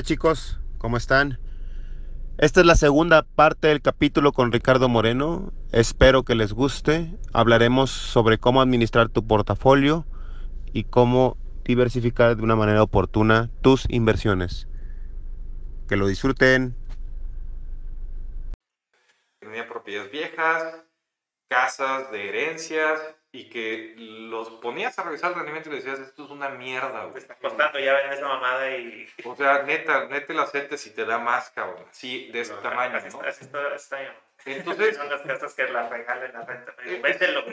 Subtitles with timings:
[0.00, 1.38] Hola chicos, ¿cómo están?
[2.38, 5.52] Esta es la segunda parte del capítulo con Ricardo Moreno.
[5.72, 7.18] Espero que les guste.
[7.34, 10.06] Hablaremos sobre cómo administrar tu portafolio
[10.72, 14.68] y cómo diversificar de una manera oportuna tus inversiones.
[15.86, 16.74] Que lo disfruten.
[19.38, 20.76] Tenía propiedades viejas,
[21.50, 22.98] casas de herencias
[23.32, 27.02] y que los ponías a revisar el rendimiento y le decías, esto es una mierda,
[27.02, 27.12] güey.
[27.12, 29.08] Te está costando ya ven esa mamada y...
[29.24, 31.84] O sea, neta, neta la aceptes y te da más, cabrón.
[31.92, 33.20] Sí, de este tamaño, así, ¿no?
[33.22, 33.98] Así está, está
[34.44, 36.74] Entonces- Son las casas que las regalen la renta.
[36.84, 37.44] Eh, Véndelo.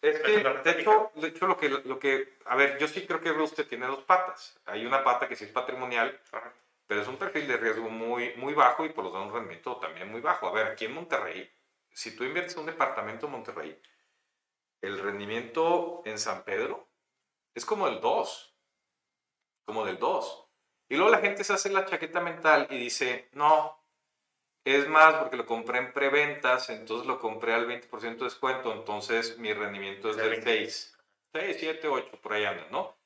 [0.00, 3.20] Es que, de hecho, de hecho lo, que, lo que, a ver, yo sí creo
[3.20, 4.56] que usted tiene dos patas.
[4.66, 6.16] Hay una pata que sí es patrimonial,
[6.86, 9.76] pero es un perfil de riesgo muy, muy bajo y por lo tanto un rendimiento
[9.78, 10.46] también muy bajo.
[10.46, 11.50] A ver, aquí en Monterrey,
[11.92, 13.82] si tú inviertes en un departamento en Monterrey,
[14.82, 16.88] el rendimiento en San Pedro
[17.54, 18.56] es como el 2,
[19.64, 20.44] como del 2.
[20.90, 23.78] Y luego la gente se hace la chaqueta mental y dice, no,
[24.64, 29.38] es más porque lo compré en preventas, entonces lo compré al 20% de descuento, entonces
[29.38, 30.98] mi rendimiento es Es el del 6.
[31.32, 32.96] 6, 7, 8, por ahí anda, ¿no?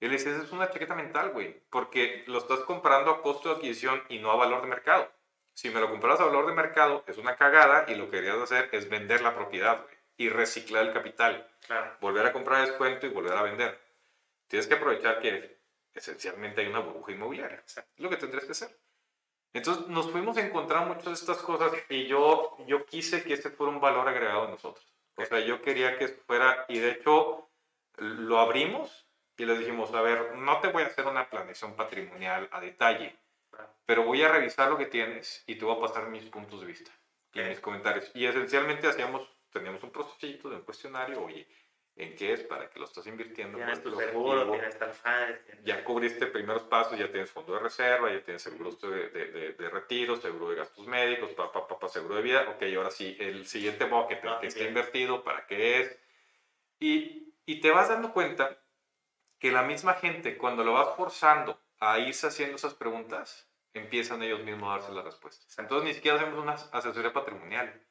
[0.00, 3.56] Y le dices, es una chaqueta mental, güey, porque lo estás comprando a costo de
[3.56, 5.12] adquisición y no a valor de mercado.
[5.54, 8.38] Si me lo compras a valor de mercado, es una cagada y lo que querías
[8.38, 11.48] hacer es vender la propiedad, güey, y reciclar el capital.
[11.66, 11.96] Claro.
[11.98, 13.80] Volver a comprar a descuento y volver a vender.
[14.48, 15.58] Tienes que aprovechar que
[15.94, 17.62] esencialmente hay una burbuja inmobiliaria.
[17.64, 18.78] Es lo que tendrías que hacer.
[19.54, 23.48] Entonces nos fuimos a encontrar muchas de estas cosas y yo, yo quise que este
[23.48, 24.86] fuera un valor agregado de nosotros.
[25.16, 27.48] O sea, yo quería que fuera, y de hecho
[27.96, 32.46] lo abrimos y les dijimos, a ver, no te voy a hacer una planeación patrimonial
[32.52, 33.18] a detalle,
[33.86, 36.66] pero voy a revisar lo que tienes y te voy a pasar mis puntos de
[36.66, 36.90] vista
[37.32, 38.10] y mis comentarios.
[38.14, 41.46] Y esencialmente hacíamos, teníamos un procesito de un cuestionario, oye,
[41.96, 42.40] ¿en qué es?
[42.40, 43.58] ¿Para que lo estás invirtiendo?
[43.58, 44.92] Tienes ¿Cuál tu seguro, tienes tal
[45.64, 49.52] ya cubriste primeros pasos, ya tienes fondo de reserva, ya tienes seguros de, de, de-
[49.52, 52.48] de retiro, seguro de gastos médicos, papá, papá, seguro de vida.
[52.50, 55.98] Ok, ahora sí, el siguiente bucket, Ah, que está invertido, ¿para qué es?
[56.78, 58.62] Y, y te vas dando cuenta
[59.38, 64.42] que la misma gente, cuando lo vas forzando a irse haciendo esas preguntas, empiezan ellos
[64.44, 65.58] mismos a darse las respuestas.
[65.58, 67.82] Entonces ni siquiera hacemos una asesoría patrimonial.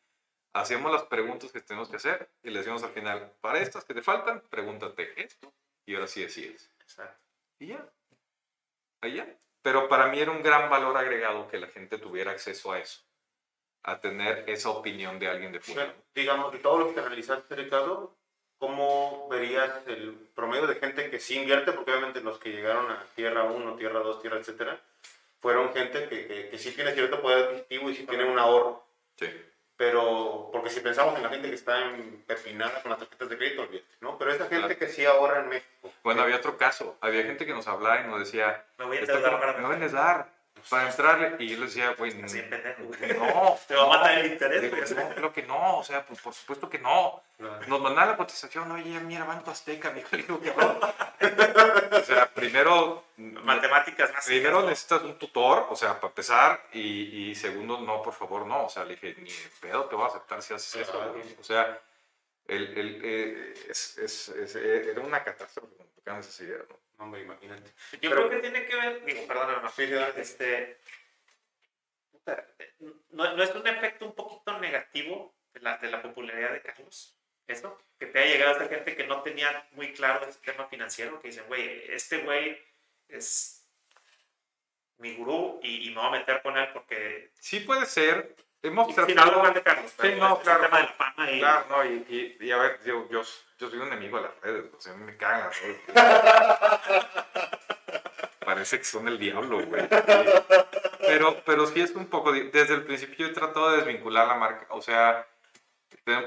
[0.54, 3.94] Hacemos las preguntas que tenemos que hacer y le decimos al final, para estas que
[3.94, 5.54] te faltan, pregúntate esto
[5.86, 6.72] y ahora sí decides.
[6.80, 7.20] Exacto.
[7.60, 7.88] Y ya.
[9.02, 9.28] Ahí ya.
[9.62, 13.02] Pero para mí era un gran valor agregado que la gente tuviera acceso a eso.
[13.84, 15.86] A tener esa opinión de alguien de fuera.
[15.86, 18.18] Bueno, digamos, de todo lo que analizaste, Ricardo,
[18.58, 21.72] ¿cómo verías el promedio de gente que sí invierte?
[21.74, 24.82] Porque obviamente los que llegaron a Tierra 1, Tierra 2, Tierra, etcétera,
[25.40, 28.84] fueron gente que, que, que sí tiene cierto poder adquisitivo y sí tiene un ahorro.
[29.16, 29.28] Sí.
[29.80, 33.62] Pero, porque si pensamos en la gente que está empepinada con las tarjetas de crédito,
[33.62, 34.18] olvídate, ¿no?
[34.18, 34.78] Pero esa gente Claro.
[34.78, 35.90] que sí ahorra en México.
[36.04, 36.98] Bueno, había otro caso.
[37.00, 39.72] Había gente que nos hablaba y nos decía, Me voy a "Está endeudar me voy
[39.72, 40.28] a endeudar
[40.70, 41.36] para entrarle.
[41.40, 42.28] Y yo le decía, güey, no.
[43.68, 43.90] Te va a no".
[43.90, 44.94] matar el interés, Digo, güey.
[45.10, 45.78] no, creo que no.
[45.78, 47.22] O sea, pues, por supuesto que no.
[47.68, 50.40] Nos mandaban la cotización, oye, mira, Banco Azteca, que no.
[51.98, 54.26] O sea, primero, Matemáticas más.
[54.26, 58.66] primero necesitas un tutor, o sea, para empezar, y, y segundo, no, por favor, no.
[58.66, 59.32] O sea, le dije, ni
[59.62, 61.14] pedo te voy a aceptar si haces eso.
[61.40, 61.80] O sea,
[62.48, 66.76] el, el, eh, es, es, es- eh, era una catástrofe cuando tocaban esas ideas, ¿no?
[67.00, 67.72] Hombre, imagínate.
[67.94, 69.84] Yo Pero- creo que tiene que ver, digo, perdóname, no, Sí,
[70.18, 70.80] este,
[73.12, 77.18] no, no es un efecto un poquito negativo de la, de la popularidad de Carlos,
[77.48, 81.20] eso, que te ha llegado esa gente que no tenía muy claro ese tema financiero,
[81.22, 82.62] que dicen, güey, este güey
[83.08, 83.66] es
[84.98, 88.36] mi gurú y, y me voy a meter con él porque Sí puede ser.
[88.62, 92.38] Hemos más de Carlos, pero no, claro, tema de la fama y Claro, no, y,
[92.40, 93.22] y, y a ver, yo, yo,
[93.58, 95.50] yo soy un enemigo de las redes, o sea, me cagan.
[95.50, 95.94] ¿no?
[98.46, 99.88] Parece que son el diablo, güey.
[101.00, 104.68] Pero, pero sí es un poco, desde el principio he tratado de desvincular la marca,
[104.72, 105.26] o sea,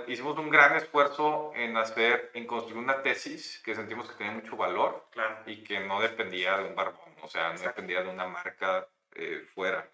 [0.09, 4.57] hicimos un gran esfuerzo en hacer, en construir una tesis que sentimos que tenía mucho
[4.57, 7.69] valor claro, y que no dependía de un barbón, o sea, no Exacto.
[7.69, 9.87] dependía de una marca eh, fuera.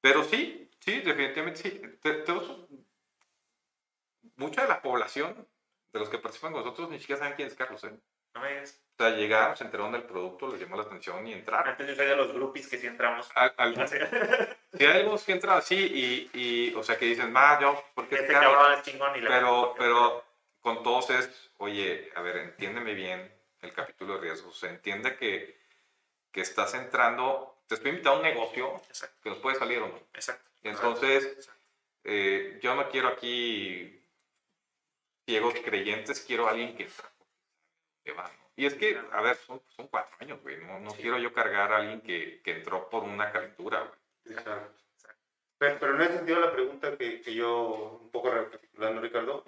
[0.00, 1.80] Pero sí, sí, definitivamente sí.
[2.00, 2.24] Te-
[4.36, 5.46] mucha de la población,
[5.92, 7.84] de los que participan con nosotros, ni siquiera saben quién es Carlos.
[7.84, 7.92] ¿eh?
[8.34, 8.82] no me digas.
[8.98, 11.68] O sea, llegaron, se enteraron del producto, les llamó la atención y entraron.
[11.68, 13.30] Antes yo de los groupies que sí entramos.
[13.34, 17.60] Al- al- sí, hay algunos que entran así y, y, o sea, que dicen, más
[17.60, 20.24] yo, porque es Este es chingón y le Pero, pero
[20.60, 24.54] con todos es, oye, a ver, entiéndeme bien el capítulo de riesgos.
[24.56, 25.58] O sea, entiende que,
[26.30, 29.88] que estás entrando, te estoy invitando a un negocio Exacto, que nos puede salir o
[29.88, 29.96] no.
[30.14, 30.48] exacto.
[30.62, 31.50] Entonces,
[32.04, 34.00] eh, yo no quiero aquí
[35.26, 36.88] ciegos creyentes, quiero a alguien que,
[38.04, 38.30] que va.
[38.54, 40.58] Y es que, a ver, son, son cuatro años, güey.
[40.58, 44.36] No, no quiero yo cargar a alguien que, que entró por una calentura, güey.
[44.36, 44.82] Exacto.
[45.58, 49.44] Pero, pero en ese sentido la pregunta que, que yo, un poco recapitulando, Ricardo,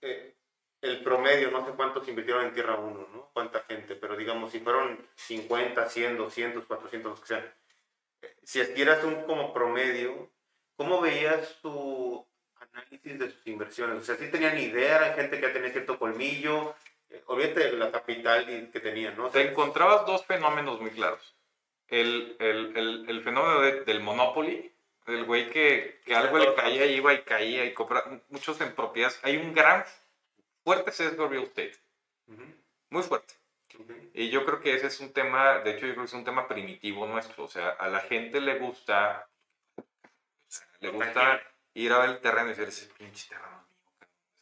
[0.00, 0.37] eh,
[0.80, 3.30] el promedio, no sé cuántos invirtieron en Tierra 1, ¿no?
[3.32, 7.54] Cuánta gente, pero digamos, si fueron 50, 100, 200, 400, los que sean.
[8.44, 10.30] Si adquieras un como promedio,
[10.76, 12.26] ¿cómo veías tu
[12.60, 13.98] análisis de sus inversiones?
[13.98, 16.74] O sea, si tenían idea, era gente que ya tenía cierto colmillo,
[17.10, 19.26] eh, olvídate de la capital y- que tenían, ¿no?
[19.26, 21.34] O sea, Te encontrabas dos fenómenos muy claros.
[21.88, 24.72] El, el, el, el fenómeno de- del Monopoly,
[25.06, 28.20] del güey que, que algo le caía, iba y caía y compraba.
[28.28, 29.18] Muchos en propiedades.
[29.22, 29.84] Hay un gran,
[30.64, 31.76] fuerte sesgo real estate.
[32.90, 33.34] Muy fuerte.
[34.14, 36.24] Y yo creo que ese es un tema, de hecho yo creo que es un
[36.24, 39.28] tema primitivo nuestro, o sea, a la gente le gusta,
[40.80, 41.40] le gusta
[41.74, 43.66] ir a ver el terreno y decir, ese pinche terreno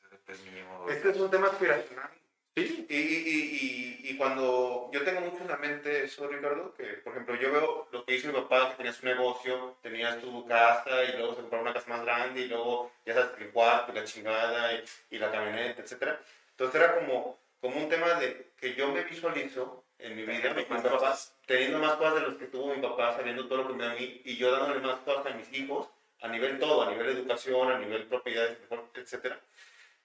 [0.01, 0.87] mío, ese es mío.
[0.89, 2.11] Este es un tema aspiracional.
[2.57, 6.85] Sí, Y, y, y, y cuando yo tengo mucho en la mente eso, Ricardo, que
[7.05, 10.47] por ejemplo yo veo lo que hizo mi papá, que tenía su negocio, tenía su
[10.47, 13.93] casa y luego se compró una casa más grande y luego ya sabes, el cuarto
[13.93, 14.73] y la chingada
[15.11, 16.19] y, la camioneta, etcétera.
[16.53, 20.57] Entonces era como, como un tema de que yo me visualizo en mi vida con
[20.57, 23.69] mi más papá, teniendo más cosas de los que tuvo mi papá, sabiendo todo lo
[23.69, 25.89] que me da a mí y yo dándole más cosas a mis hijos
[26.23, 28.59] a nivel todo, a nivel educación, a nivel propiedades,
[28.95, 29.39] etcétera.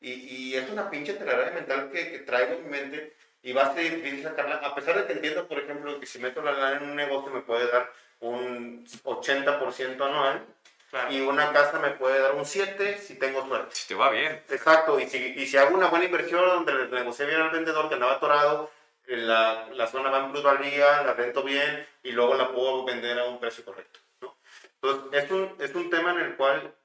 [0.01, 3.63] Y, y es una pinche telaraña mental que, que traigo en mi mente y va
[3.68, 6.51] a ser difícil sacarla, a pesar de que entiendo, por ejemplo, que si meto la
[6.51, 10.45] lana en un negocio me puede dar un 80% anual
[10.89, 11.09] Claro.
[11.09, 13.74] y una casa me puede dar un 7 si tengo suerte.
[13.74, 14.44] si te va bien.
[14.50, 17.88] Exacto, y si, y si hago una buena inversión donde le negocié bien al vendedor
[17.88, 18.69] que andaba atorado,
[19.07, 23.18] eh, la, la zona va en plusvalía, la rento bien y luego la puedo vender
[23.19, 24.00] a un precio correcto.
[24.19, 24.36] ¿no?
[24.81, 26.75] Entonces, es un, es un tema en el cual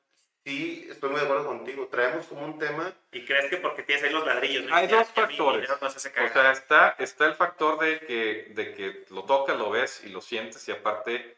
[0.46, 1.88] sí estoy muy de acuerdo contigo.
[1.88, 4.64] Traemos como un tema Y crees que porque tienes ahí los ladrillos.
[4.64, 4.74] ¿no?
[4.76, 5.68] Hay Ya- dos factores.
[5.68, 10.08] O sea, está, está el factor de que, de que lo tocas, lo ves y
[10.10, 11.36] lo sientes y aparte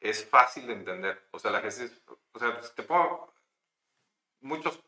[0.00, 1.28] es fácil de entender.
[1.30, 2.02] O sea, la gente, es-
[2.32, 3.32] o sea, pues, te pongo
[4.40, 4.80] muchos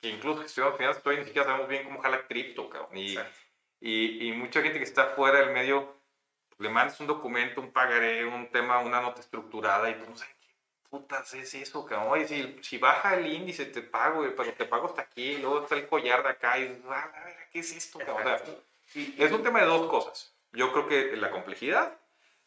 [0.00, 2.96] que incluso estudiamos finanzas todavía ni siquiera sabemos bien cómo jala cripto, cabrón.
[2.96, 3.18] Y,
[3.80, 6.00] y, y mucha gente que está fuera del medio,
[6.58, 10.34] le mandas un documento, un pagaré, un tema, una nota estructurada y tú no sabes
[10.39, 10.39] qué
[10.90, 12.08] putas es eso, cabrón.
[12.12, 15.62] Oye, si, si baja el índice te pago, pero te pago hasta aquí, y luego
[15.62, 18.34] está el collar de acá y ah, a ver, ¿qué es esto, cabrón?
[18.34, 18.54] O sea,
[18.94, 20.34] y es un tema de dos cosas.
[20.52, 21.96] Yo creo que la complejidad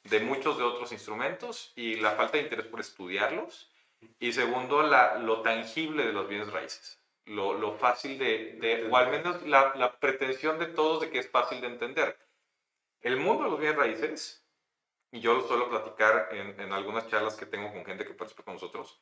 [0.03, 3.71] de muchos de otros instrumentos y la falta de interés por estudiarlos.
[4.19, 6.99] Y segundo, la, lo tangible de los bienes raíces.
[7.25, 11.19] Lo, lo fácil de, de- o al menos la, la pretensión de todos de que
[11.19, 12.17] es fácil de entender.
[12.99, 14.42] El mundo de los bienes raíces,
[15.13, 18.43] y yo lo suelo platicar en, en algunas charlas que tengo con gente que participa
[18.43, 18.99] con nosotros,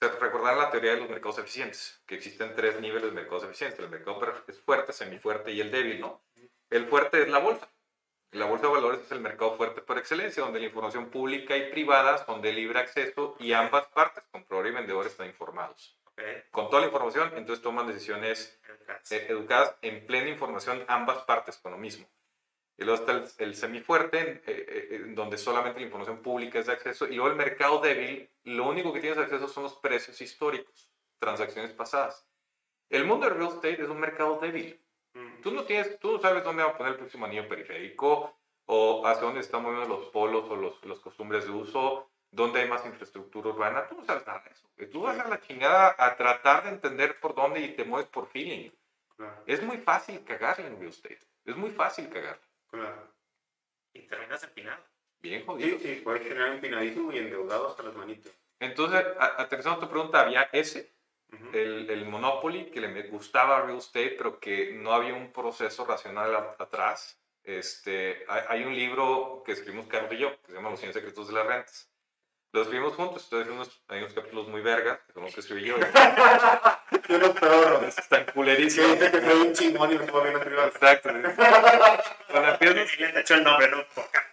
[0.00, 3.78] se recordarán la teoría de los mercados eficientes, que existen tres niveles de mercados eficientes.
[3.78, 6.24] El mercado es fuerte, semifuerte y el débil, ¿no?
[6.70, 7.68] El fuerte es la bolsa.
[8.32, 11.70] La bolsa de valores es el mercado fuerte por excelencia, donde la información pública y
[11.70, 16.00] privada son de libre acceso y ambas partes, comprador y vendedor, están informados.
[16.06, 16.22] Ok.
[16.50, 19.16] Con toda la información, entonces toman decisiones Educarse.
[19.16, 22.08] eh, educadas en plena información ambas partes con lo mismo.
[22.82, 26.72] Y luego está el, el semifuerte, eh, eh, donde solamente la información pública es de
[26.72, 27.06] acceso.
[27.06, 31.72] Y luego el mercado débil, lo único que tienes acceso son los precios históricos, transacciones
[31.72, 32.26] pasadas.
[32.90, 34.78] El mundo del real estate es un mercado débil.
[35.42, 38.36] Tú no tienes, tú sabes dónde va a poner el próximo anillo periférico,
[38.66, 42.68] o hacia dónde están moviendo los polos o los, los costumbres de uso, dónde hay
[42.68, 43.86] más infraestructura urbana.
[43.86, 44.68] Tú no sabes nada de eso.
[44.90, 48.26] Tú vas a la chingada a tratar de entender por dónde y te mueves por
[48.28, 48.70] feeling.
[49.46, 51.20] Es muy fácil cagarle en real estate.
[51.44, 52.40] Es muy fácil cagar.
[52.72, 53.12] Claro.
[53.94, 54.82] Y terminas empinado.
[55.20, 55.78] Bien jodido.
[55.78, 58.32] Sí, sí, puedes tener empinadísimo y endeudado hasta las manitas.
[58.58, 60.92] Entonces, a- aterrizando tu pregunta, había ese,
[61.32, 61.50] Ujú.
[61.52, 66.34] el, el Monopoly, que le gustaba real estate, pero que no había un proceso racional
[66.34, 67.20] a- atrás.
[67.44, 70.92] Este, hay, hay un libro que escribimos Carlos y yo, que se llama Los 100
[70.92, 71.91] secretos de las rentas.
[72.52, 75.76] Lo escribimos juntos, entonces hay unos, hay unos capítulos muy vergas, los que escribí yo.
[77.08, 77.82] Yo no peor.
[77.84, 78.92] Están culerísimos.
[78.92, 80.68] dice que soy un chingón y me estuvo viendo privado.
[80.68, 81.08] Exacto.
[82.30, 83.78] Cuando empiezas, Y le echó el nombre, ¿no?
[83.94, 84.32] Por acá.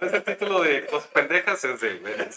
[0.00, 2.30] ese título de cosas pendejas es de.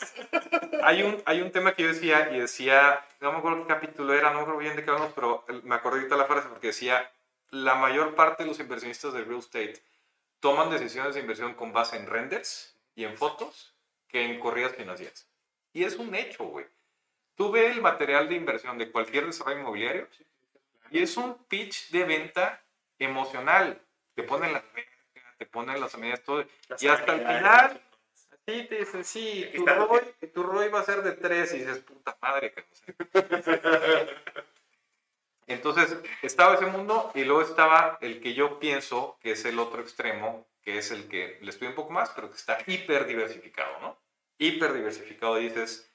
[0.83, 4.13] Hay un, hay un tema que yo decía y decía, no me acuerdo qué capítulo
[4.13, 6.67] era, no me acuerdo bien de qué hablamos, pero me acordé ahorita la frase porque
[6.67, 7.09] decía,
[7.51, 9.81] la mayor parte de los inversionistas de real estate
[10.41, 13.78] toman decisiones de inversión con base en renders y en fotos
[14.09, 15.29] que en corridas financieras.
[15.71, 16.65] Y es un hecho, güey.
[17.35, 20.07] Tú ves el material de inversión de cualquier desarrollo inmobiliario
[20.91, 22.61] y es un pitch de venta
[22.97, 23.81] emocional.
[24.15, 26.45] Te ponen la verga, te ponen las medidas, todo.
[26.67, 27.81] Las Y hasta el final,
[28.49, 30.01] Sí, te dicen, sí, tu ROI,
[30.33, 32.51] tu ROI va a ser de 3 y dices, puta madre.
[32.51, 34.09] cabrón.
[35.45, 39.81] Entonces, estaba ese mundo y luego estaba el que yo pienso que es el otro
[39.81, 43.79] extremo, que es el que le estudio un poco más, pero que está hiper diversificado,
[43.79, 43.99] ¿no?
[44.37, 45.35] Hiper diversificado.
[45.35, 45.91] Dices,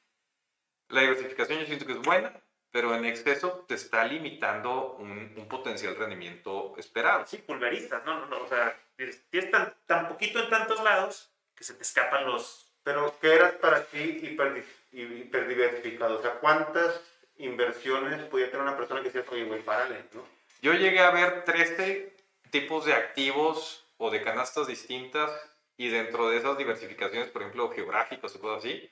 [0.88, 2.40] la diversificación yo siento que es buena,
[2.70, 7.26] pero en exceso te está limitando un, un potencial rendimiento esperado.
[7.26, 11.64] Sí, pulveristas, no, no, no, o sea, tienes tan, tan poquito en tantos lados que
[11.64, 12.72] se te escapan los...
[12.82, 16.18] Pero, ¿qué era para ti hiper, hiperdiversificado?
[16.18, 17.00] O sea, ¿cuántas
[17.36, 20.22] inversiones podía tener una persona que decía, oye, güey, párale, ¿no?
[20.60, 22.14] Yo llegué a ver 13
[22.50, 25.30] tipos de activos o de canastas distintas
[25.76, 28.90] y dentro de esas diversificaciones, por ejemplo, geográficos y cosas así,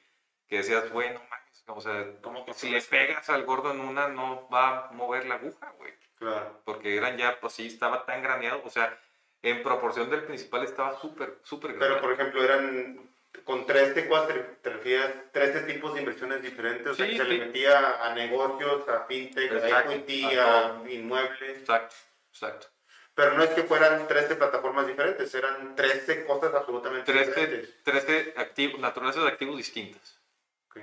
[0.49, 4.09] que decías, bueno, mames, o sea, ¿Cómo que si le pegas al gordo en una,
[4.09, 5.93] no va a mover la aguja, güey.
[6.17, 6.61] Claro.
[6.65, 8.99] Porque eran ya, pues sí, estaba tan graneado, o sea,
[9.43, 13.11] en proporción del principal estaba súper, súper Pero, por ejemplo, eran
[13.45, 17.19] con 13, cuatro, te refieres, 13 tipos de inversiones diferentes, o sea, se sí.
[17.19, 21.59] le metía a negocios, a fintech, Exacto, a equity, a a inmuebles.
[21.59, 21.95] Exacto,
[22.29, 22.67] exacto.
[23.15, 27.83] Pero no es que fueran 13 plataformas diferentes, eran 13 cosas absolutamente 13, diferentes.
[27.85, 30.21] 13 activos, naturalezas de activos distintas.
[30.69, 30.79] Ok.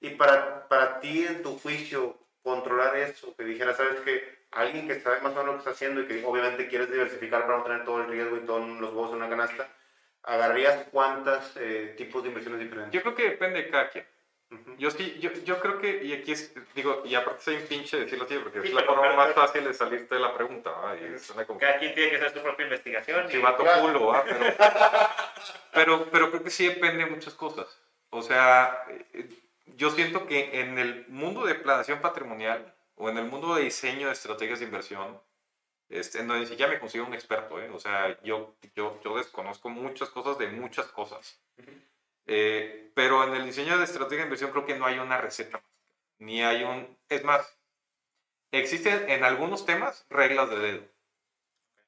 [0.00, 5.00] Y para, para ti, en tu juicio, controlar eso, que dijera, sabes que alguien que
[5.00, 7.64] sabe más o menos lo que está haciendo y que obviamente quieres diversificar para no
[7.64, 9.66] tener todo el riesgo y todos los huevos en una canasta,
[10.22, 11.54] ¿agarrarías cuántos
[11.96, 12.92] tipos de inversiones diferentes?
[12.92, 14.06] Yo creo que depende de cada quien.
[14.50, 14.76] Ujú.
[14.76, 17.96] Yo sí, yo, yo creo que, y aquí es, digo, y aparte soy un pinche
[17.96, 20.34] de decirlo así, porque Sí, es la forma pero- más fácil de salirte de la
[20.34, 20.96] pregunta, ¿va?
[20.96, 23.26] Y suena como Cada quien tiene que hacer su propia investigación.
[23.26, 23.82] y- chivato Claro.
[23.82, 24.22] culo, ¿va?
[24.24, 24.38] Pero,
[25.72, 27.66] pero, pero creo que sí depende de muchas cosas.
[28.10, 29.28] O sea, eh,
[29.76, 34.06] yo siento que en el mundo de planeación patrimonial o en el mundo de diseño
[34.06, 35.20] de estrategias de inversión,
[35.88, 37.70] este, en donde ni siquiera me considero un experto, ¿eh?
[37.70, 41.40] O sea, yo, yo, yo desconozco muchas cosas de muchas cosas.
[42.26, 45.62] Eh, pero en el diseño de estrategia de inversión creo que no hay una receta.
[46.18, 46.98] Ni hay un...
[47.08, 47.58] Es más,
[48.52, 50.88] existen en algunos temas reglas de dedo.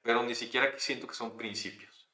[0.02, 2.10] Pero ni siquiera siento que son principios.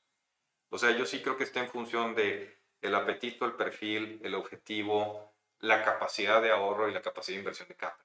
[0.71, 4.35] O sea, yo sí creo que está en función de el apetito, el perfil, el
[4.35, 7.99] objetivo, la capacidad de ahorro y la capacidad de inversión de cada.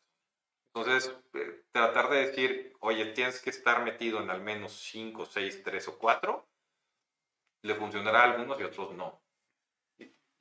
[0.74, 5.64] Entonces, eh, tratar de decir, oye, tienes que estar metido en al menos 5, 6,
[5.64, 6.48] 3 o 4,
[7.64, 9.20] le funcionará a algunos y a otros no.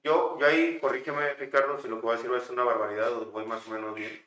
[0.06, 3.26] Yo, yo ahí, corrígeme Ricardo, si lo que voy a decir es una barbaridad o
[3.32, 4.24] voy más o menos bien.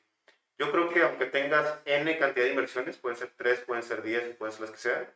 [0.57, 4.36] Yo creo que aunque tengas N cantidad de inversiones, pueden ser 3, pueden ser 10,
[4.36, 5.07] pueden ser las que sean,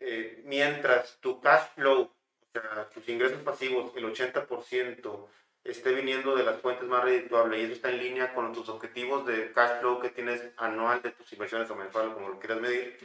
[0.00, 5.28] eh, mientras tu cash flow, o sea, tus ingresos pasivos, el 80%
[5.62, 9.26] esté viniendo de las fuentes más redituables y eso está en línea con tus objetivos
[9.26, 12.96] de cash flow que tienes anual de tus inversiones o mensual, como lo quieras medir,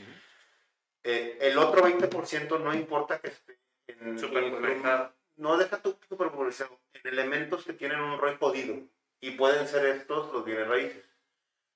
[1.03, 5.20] eh, el otro 20% no importa que esté en, Súper en-.
[5.41, 8.75] No deja tu superpolarizado en elementos que tienen un ROI jodido
[9.19, 11.03] y pueden ser estos los bienes raíces.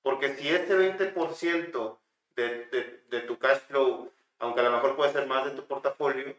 [0.02, 1.98] Porque si este 20%
[2.36, 5.66] de, de, de tu cash flow, aunque a lo mejor puede ser más de tu
[5.66, 6.36] portafolio,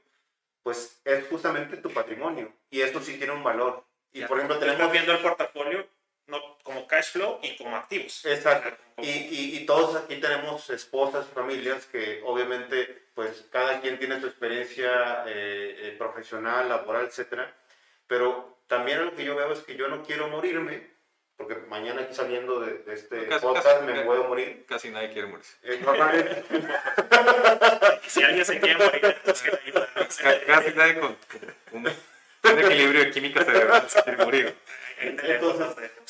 [0.64, 3.84] pues es justamente tu patrimonio y esto sí tiene un valor.
[4.14, 4.28] Y Ya.
[4.28, 4.90] por ejemplo tenemos...
[4.92, 5.86] viendo el portafolio
[6.28, 8.26] no, como cash flow y como activos.
[8.26, 8.70] Exacto.
[9.00, 14.28] Y, y, y todos aquí tenemos esposas familias que obviamente pues cada quien tiene su
[14.28, 17.52] experiencia eh, eh, profesional, laboral, etcétera.
[18.06, 20.88] Pero también lo que yo veo es que yo no quiero morirme,
[21.36, 24.66] porque mañana aquí saliendo de, de este Casi- podcast casi- me puedo morir.
[24.70, 25.58] Casi nadie quiere morirse.
[25.64, 26.44] Eh, normalmente,
[28.08, 29.52] si alguien se quiere morir, entonces
[30.46, 31.18] Casi nadie con,
[31.72, 34.56] un, un equilibrio de química cerebral se quiere morir.
[35.02, 35.40] De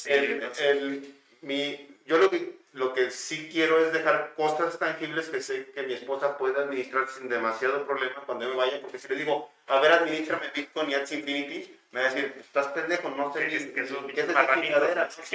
[0.08, 5.42] el, el- mi, yo lo que, lo que sí quiero es dejar cosas tangibles que
[5.42, 9.08] sé que mi esposa puede administrar sin demasiado problema cuando yo me vaya, porque si
[9.10, 13.10] le digo, a ver, administrame Bitcoin y Axie Infinity, me va a decir, estás pendejo,
[13.10, 14.48] no sé Sí, ni- es que qué es esa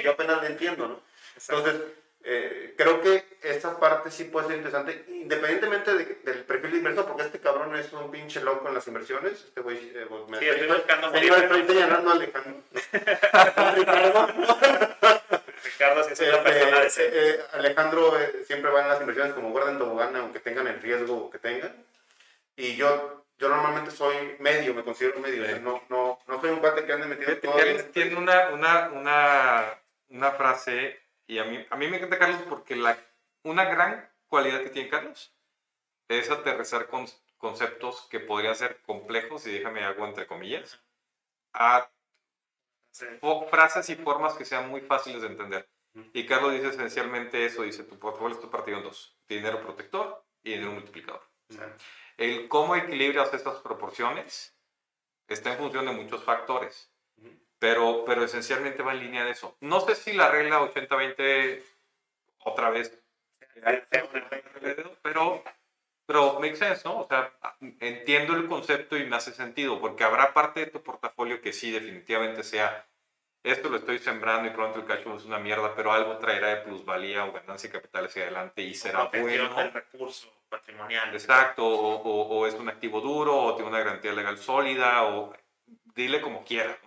[0.03, 0.99] yo apenas le entiendo, ¿no?
[1.35, 1.81] Entonces,
[2.25, 7.05] eh, creo que esta parte sí puede ser interesante, independientemente de- del perfil de inversor,
[7.05, 9.43] porque este cabrón es un pinche loco en las inversiones.
[9.43, 12.63] Este güey, eh, pues, me Sí, estoy buscando estoy, estoy Alejandro.
[15.63, 16.01] Ricardo.
[16.01, 19.79] Es una Este, persona eh, Alejandro eh, siempre va en las inversiones como guarda en
[19.79, 21.73] tobogán, aunque tengan el riesgo que tengan.
[22.55, 25.45] Y yo, yo normalmente soy medio, me considero medio.
[25.45, 25.61] Sí.
[25.61, 27.91] no, no, no soy un cuate que ande metido todo bien.
[27.91, 29.79] tiene una, una, una,
[30.09, 32.97] una frase, y a mí, a mí me encanta Carlos porque la,
[33.43, 35.33] una gran cualidad que tiene Carlos
[36.07, 40.79] es aterrizar con, conceptos que podrían ser complejos, y déjame hago entre comillas,
[41.53, 41.89] a
[42.93, 43.07] Sí.
[43.49, 45.69] frases y formas que sean muy fáciles de entender.
[46.13, 50.51] Y Carlos dice esencialmente eso, dice, tu portafolio está partido en dos, dinero protector y
[50.51, 51.21] dinero multiplicador.
[52.17, 54.55] El cómo equilibras estas proporciones
[55.27, 56.91] está en función de muchos factores,
[57.59, 59.57] pero, pero esencialmente va en línea de eso.
[59.61, 61.63] No sé si la regla 80-20
[62.39, 62.99] otra vez
[65.01, 65.43] Pero,
[66.05, 67.01] pero makes sense, ¿no?
[67.01, 67.33] O sea,
[67.79, 71.71] entiendo el concepto y me hace sentido, porque habrá parte de tu portafolio que sí
[71.71, 72.85] definitivamente sea,
[73.43, 76.49] esto lo estoy sembrando y pronto el cash flow es una mierda, pero algo traerá
[76.49, 79.53] de plusvalía o ganancia de capital hacia adelante y será bueno.
[79.55, 81.13] del recurso patrimonial.
[81.13, 85.33] Exacto, o, o, o, es un activo duro, o tiene una garantía legal sólida, o
[85.95, 86.77] dile como quieras.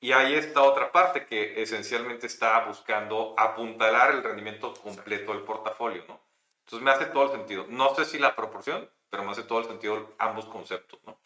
[0.00, 6.04] Y hay esta otra parte que esencialmente está buscando apuntalar el rendimiento completo del portafolio,
[6.06, 6.20] ¿no?
[6.64, 7.66] Entonces me hace todo el sentido.
[7.68, 11.18] No sé si la proporción, pero me hace todo el sentido ambos conceptos, ¿no?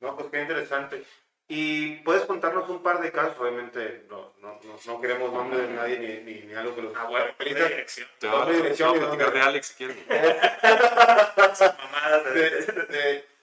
[0.00, 1.04] No, pues qué interesante.
[1.48, 5.98] Y puedes contarnos un par de casos, obviamente no, no, no, queremos nombre de nadie
[5.98, 6.94] ni, ni, algo que los...
[6.96, 8.08] Ah, bueno, dirección.
[8.20, 9.96] Te voy a platicar de Alex si quieres.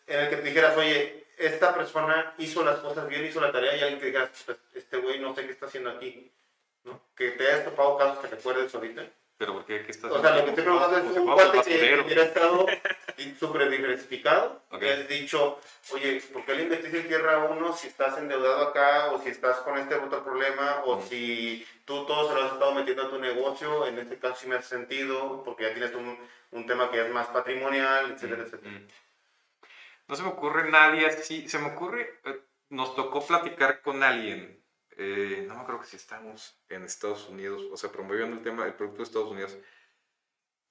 [0.08, 3.76] en el que te dijeras, oye, esta persona hizo las cosas bien, hizo la tarea
[3.76, 6.32] y alguien que diga, pues, este güey no sé qué está haciendo aquí,
[6.86, 7.02] ¿no?
[7.14, 9.04] Que te hayas topado casos que te acuerdes ahorita.
[9.38, 9.84] ¿Pero por qué?
[9.84, 12.66] ¿Qué estás O sea, lo que te preguntas es un cuate que hubiera estado
[13.40, 15.60] súper diversificado, que has dicho,
[15.92, 19.30] oye, ¿por qué le invertiste en tierra a uno si estás endeudado acá o si
[19.30, 21.02] estás con este otro problema o mm.
[21.04, 23.86] si tú todo se lo has estado metiendo a tu negocio?
[23.86, 26.18] En este caso sí me hace sentido porque ya tienes un,
[26.52, 28.72] un tema que es más patrimonial, etcétera, mm, etcétera.
[28.72, 28.88] Mm.
[30.08, 31.48] No se me ocurre nadie así.
[31.48, 34.64] Se me ocurre, eh, nos tocó platicar con alguien.
[35.00, 38.66] Eh, no me acuerdo que si estamos en Estados Unidos, o sea, promoviendo el tema
[38.66, 39.56] del producto de Estados Unidos,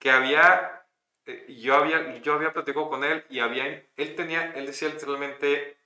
[0.01, 0.85] que había,
[1.27, 5.79] eh, yo había, yo había platicado con él y había, él tenía, él decía literalmente,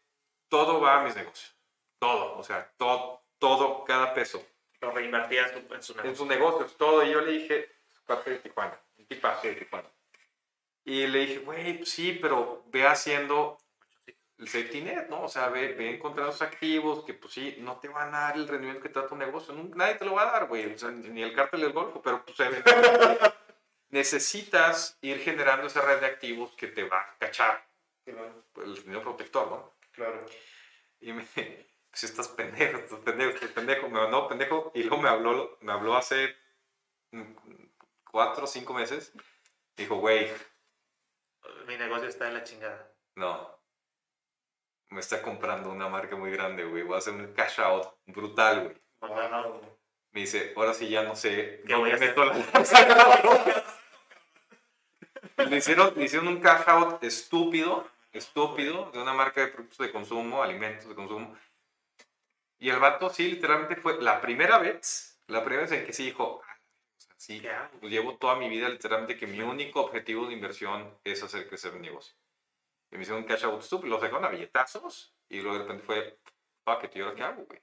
[0.48, 1.54] todo va a mis negocios,
[1.98, 4.44] todo, o sea, todo, todo, cada peso.
[4.80, 6.10] Lo reinvertía en su, en su negocio.
[6.10, 7.70] En sus negocios, todo, y yo le dije,
[8.06, 9.90] parte de Tijuana, un tipaje de Tijuana.
[10.82, 13.58] Y le dije, güey, pues sí, pero ve haciendo
[14.40, 15.24] el safety net, ¿no?
[15.24, 18.36] O sea, ve, ve encontrando esos activos que, pues sí, no te van a dar
[18.36, 19.54] el rendimiento que te da tu negocio.
[19.74, 20.72] nadie te lo va a dar, güey.
[20.72, 22.38] O sea, ni el cártel del Golfo, pero pues
[23.90, 27.68] necesitas ir generando esa red de activos que te va a cachar
[28.06, 29.74] el dinero protector, ¿no?
[29.92, 30.24] Claro.
[31.00, 31.22] Y me,
[31.90, 33.88] pues estás pendejo, estás pendejo, estás pendejo.
[33.90, 36.34] Me mandó pendejo y luego me habló, me habló hace
[38.10, 39.12] cuatro o cinco meses.
[39.76, 40.30] Dijo, güey,
[41.66, 42.90] mi negocio está en la chingada.
[43.16, 43.59] No.
[44.90, 46.82] Me está comprando una marca muy grande, güey.
[46.82, 48.76] Voy a hacer un cash out brutal, güey.
[50.12, 51.62] Me dice, ahora sí ya no sé.
[51.66, 52.14] ¿Qué voy a hacer?
[55.36, 59.92] le, hicieron, le hicieron un cash out estúpido, estúpido, de una marca de productos de
[59.92, 61.36] consumo, alimentos de consumo.
[62.58, 66.04] Y el vato sí, literalmente fue la primera vez, la primera vez en que sí
[66.04, 66.42] dijo,
[67.20, 67.42] Sí,
[67.80, 71.74] pues llevo toda mi vida literalmente que mi único objetivo de inversión es hacer crecer
[71.74, 72.14] mi negocio.
[72.90, 75.84] Y me hicieron un cash out stupid, lo sacaron a billetazos y luego de repente
[75.84, 76.18] fue,
[76.64, 77.60] fuck it, ¿y ahora qué hago, güey?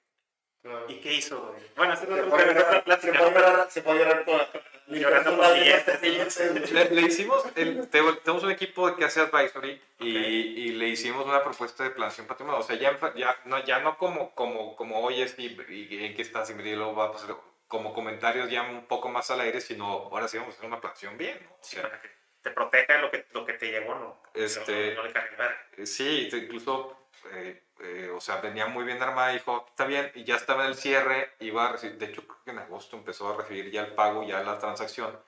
[0.90, 1.62] ¿Y qué hizo, güey?
[1.76, 4.42] Bueno, se puede llorar, se puede llorar con
[4.88, 6.72] llorando por billetes.
[6.72, 11.44] Le, le hicimos, el, tenemos un equipo que hace advisory y, y, le hicimos una
[11.44, 12.62] propuesta de planación patrimonial.
[12.62, 16.50] O sea, ya, ya, no, ya no como, como, como oye, y, en qué estás
[16.50, 17.36] y luego va a pasar
[17.68, 20.80] como comentarios ya un poco más al aire, sino ahora sí vamos a hacer una
[20.80, 21.38] planación bien.
[21.60, 22.10] O sea, para que
[22.48, 24.22] te proteja lo que, lo que te llegó, ¿no?
[24.34, 29.86] Este, no, le Sí, incluso, eh, eh, o sea, venía muy bien armada, dijo, está
[29.86, 32.60] bien, y ya estaba en el cierre, iba a recibir, de hecho creo que en
[32.60, 35.20] agosto empezó a recibir ya el pago, ya la transacción,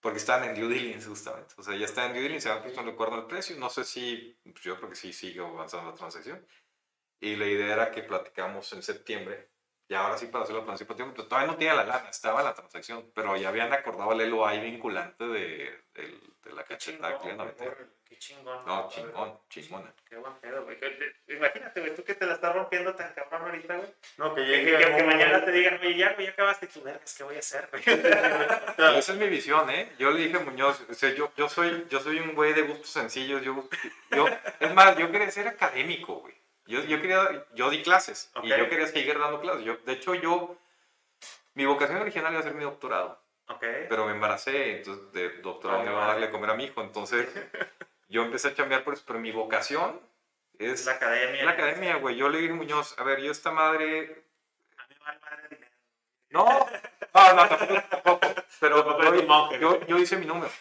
[0.00, 2.88] porque estaban en due diligence justamente, o sea, ya está en due diligence, puesto en
[2.88, 6.46] acuerdo el precio, no sé si, pues yo creo que sí sigue avanzando la transacción,
[7.20, 9.49] y la idea era que platicamos en septiembre
[9.90, 12.44] y ahora sí para hacer la planificación, pero pues, todavía no tenía la lana, estaba
[12.44, 17.26] la transacción, pero ya habían acordado el LOI vinculante de, de, de la cachetada que
[17.30, 17.52] iban a
[18.04, 18.64] Qué chingón.
[18.66, 19.92] No, chingón, chingona.
[20.08, 20.78] Qué buen pedo, güey.
[21.26, 23.88] Imagínate, güey, tú que te la estás rompiendo tan cabrón ahorita, güey.
[24.16, 24.78] No, que llegue.
[24.78, 27.40] Que, que, mañana te digan, oye, ya, güey, ya acabaste tu vergas, ¿qué voy a
[27.40, 27.82] hacer, güey?
[28.96, 29.92] Esa es mi visión, ¿eh?
[29.98, 32.62] Yo le dije a Muñoz, o sea, yo, yo, soy, yo soy un güey de
[32.62, 33.42] gustos sencillos.
[33.42, 33.68] Yo,
[34.12, 34.26] yo,
[34.60, 36.39] es más, yo quería ser académico, güey.
[36.66, 39.64] Yo, yo, quería, yo di clases y yo quería seguir dando clases.
[39.64, 40.56] Yo, de hecho, yo,
[41.54, 43.20] mi vocación original iba a ser mi doctorado.
[43.48, 43.86] Okay.
[43.88, 46.80] Pero me embaracé, entonces de doctorado me iba a darle a comer a mi hijo.
[46.82, 47.28] Entonces,
[48.08, 50.00] yo empecé a chambear por eso, pero mi vocación
[50.58, 51.44] es la academia.
[51.44, 52.16] La academia, güey.
[52.16, 54.24] Yo le dije a Muñoz, a ver, yo esta madre...
[54.78, 55.72] A mí me vale madre dinero.
[56.30, 56.44] No,
[57.14, 57.86] no, no, tampoco.
[57.90, 58.20] tampoco.
[58.60, 60.52] Pero yo, yo, yo hice mi número.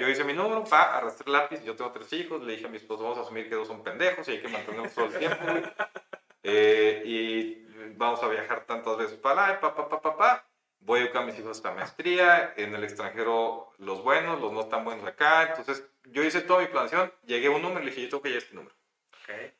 [0.00, 2.68] Yo hice mi número, pa, arrastré el lápiz, yo tengo tres hijos, le dije a
[2.68, 5.18] mi esposo, vamos a asumir que dos son pendejos y hay que mantenerlos todo el
[5.18, 5.44] tiempo,
[6.42, 7.62] eh, y
[7.96, 10.48] vamos a viajar tantas veces para allá, pa, pa, pa, pa, pa.
[10.80, 14.66] Voy a educar a mis hijos hasta maestría, en el extranjero los buenos, los no
[14.66, 15.44] tan buenos acá.
[15.44, 18.22] Entonces, yo hice toda mi planación, llegué a un número y le dije, yo tengo
[18.22, 18.74] que llegar a este número.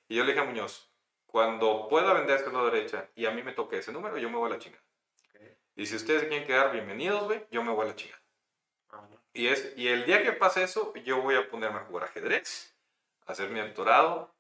[0.09, 0.93] Y yo le dije a Muñoz,
[1.27, 4.37] cuando pueda vender a la derecha y a mí me toque ese número, yo me
[4.37, 4.79] voy a la chinga.
[5.77, 8.22] Y si ustedes quieren quedar bienvenidos, güey, yo me voy a la chinga.
[9.35, 12.75] Y, es, y el día que pase eso, yo voy a ponerme a jugar ajedrez,
[13.27, 14.35] a hacer mi doctorado.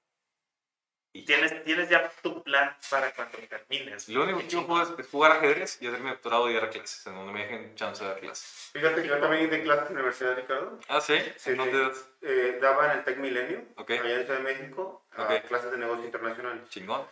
[1.14, 4.09] Y tienes, tienes ya tu plan para cuando termines.
[4.09, 7.07] Lo único que quiero jugar es jugar ajedrez y hacer mi doctorado y dar clases,
[7.07, 8.70] en donde me dejen chance de dar clases.
[8.72, 10.81] Fíjate que yo también di clases en la Universidad de Ricardo.
[10.88, 11.18] Ah, ¿sí?
[11.37, 12.09] Sí, ¿En dónde das?
[12.22, 13.90] Eh, daba en el Tec Milenio, Ok.
[13.90, 16.68] allá en Ciudad de México, a clases de negocios internacionales.
[16.70, 17.07] Chingón.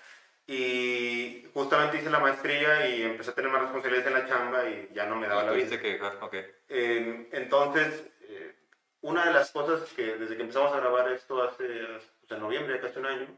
[0.51, 4.91] Y justamente hice la maestría y empecé a tener más responsabilidades en la chamba y
[4.93, 5.81] ya no me daba Lo la vida.
[5.81, 6.35] que dejar, ok.
[6.69, 8.57] Eh, entonces, eh,
[9.01, 12.81] una de las cosas que desde que empezamos a grabar esto hace, pues, en noviembre,
[12.81, 13.29] casi un año,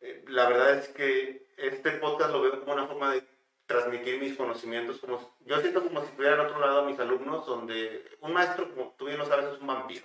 [0.00, 3.22] eh, la verdad es que este podcast lo veo como una forma de
[3.66, 4.98] transmitir mis conocimientos.
[4.98, 8.74] Como, yo siento como si estuviera al otro lado a mis alumnos, donde un maestro,
[8.74, 10.04] como tú bien lo sabes, es un vampiro.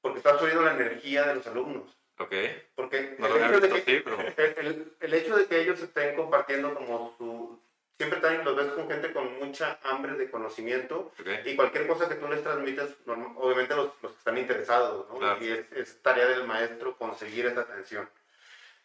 [0.00, 2.03] Porque está absorbiendo la energía de los alumnos.
[2.18, 2.32] Ok.
[2.74, 4.18] Porque No el, hecho de que, así, pero...
[4.20, 7.62] el, el- el hecho de que ellos estén compartiendo como su...
[7.96, 11.28] Siempre están, los ves con gente con mucha hambre de conocimiento Ok.
[11.44, 15.18] y cualquier cosa que tú les transmitas, obviamente los, los que están interesados, ¿no?
[15.18, 15.44] Claro.
[15.44, 18.08] Y es, es tarea del maestro conseguir esa atención.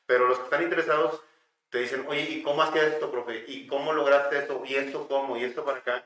[0.06, 1.24] Pero los que están interesados
[1.72, 3.46] te dicen, oye, ¿y cómo hacías esto, profe?
[3.48, 4.62] ¿Y cómo lograste esto?
[4.66, 5.38] ¿Y esto cómo?
[5.38, 6.06] ¿Y esto para acá?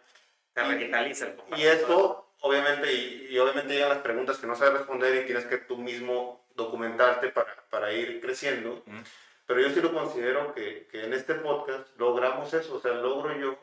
[0.53, 4.75] Te revitaliza el Y esto, obviamente, y, y obviamente llegan las preguntas que no sabes
[4.79, 8.83] responder y tienes que tú mismo documentarte para, para ir creciendo.
[8.85, 9.01] Mm.
[9.45, 13.37] Pero yo sí lo considero que, que en este podcast logramos eso, o sea, logro
[13.37, 13.57] yo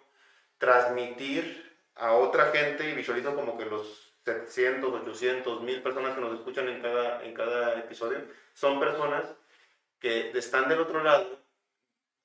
[0.58, 6.34] transmitir a otra gente y visualizo como que los 700, 800, 1000 personas que nos
[6.34, 8.22] escuchan en cada, en cada episodio
[8.52, 9.24] son personas
[9.98, 11.40] que están del otro lado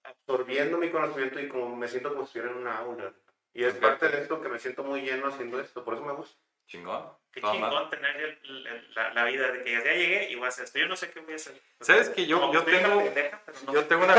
[0.04, 3.14] absorbiendo mi conocimiento y como me siento como si estuviera en una aula.
[3.54, 6.14] Y es parte de esto que me siento muy lleno haciendo esto, por eso me
[6.14, 6.38] gusta.
[6.68, 7.10] Chingón.
[7.32, 10.48] Qué chingón tener el- el- la, la vida de que ya llegué y voy a
[10.48, 10.80] hacer esto.
[10.80, 11.60] Yo no sé qué voy a hacer.
[11.82, 14.16] ¿Sabes que yo- yo tengo- pendeja, pero no Yo tengo una...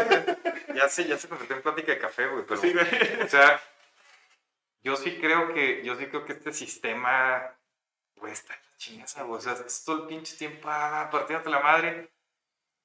[0.74, 2.60] Ya sé, ya se convirtió en plática de café, güey, pero...
[2.60, 2.86] Sí, güey.
[3.22, 3.60] O sea,
[4.82, 7.56] yo sí creo que, yo sí creo que este sistema,
[8.16, 9.38] güey, está en la chingada, güey.
[9.38, 12.10] O sea, estás todo el pinche tiempo ah, partiéndote la madre.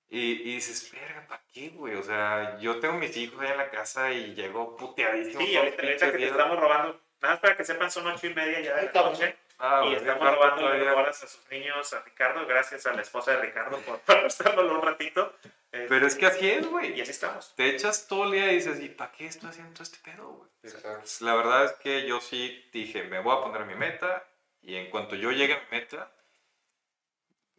[0.08, 1.96] Y, y dices, verga, ¿para qué, güey?
[1.96, 5.40] O sea, yo tengo mis hijos ahí en la casa y llego puteadísimo.
[5.42, 8.60] Sí, ahorita, que te estamos robando, nada más para que sepan, son ocho y media
[8.62, 9.38] ya de la noche.
[9.64, 13.42] Ah, y estamos robando horas a sus niños, a Ricardo, gracias a la esposa de
[13.42, 15.36] Ricardo por prestándolo un ratito.
[15.72, 16.98] Eh, Pero es que así es, güey.
[16.98, 17.54] y así estamos.
[17.56, 20.30] Te echas todo el día y dices, ¿y para qué estoy haciendo todo este pedo,
[20.30, 20.50] güey?
[20.62, 24.26] Pues, La verdad es que yo sí dije, me voy a poner mi meta
[24.64, 26.12] y en cuanto yo llegue a mi meta,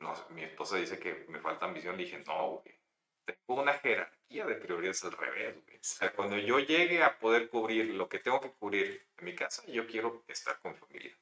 [0.00, 2.80] no, mi esposa dice que me falta ambición, le dije, no, güey,
[3.24, 5.76] tengo una jerarquía de prioridades al revés, güey.
[5.76, 9.36] O sea, cuando yo llegue a poder cubrir lo que tengo que cubrir en mi
[9.36, 11.16] casa, yo quiero estar con mi familia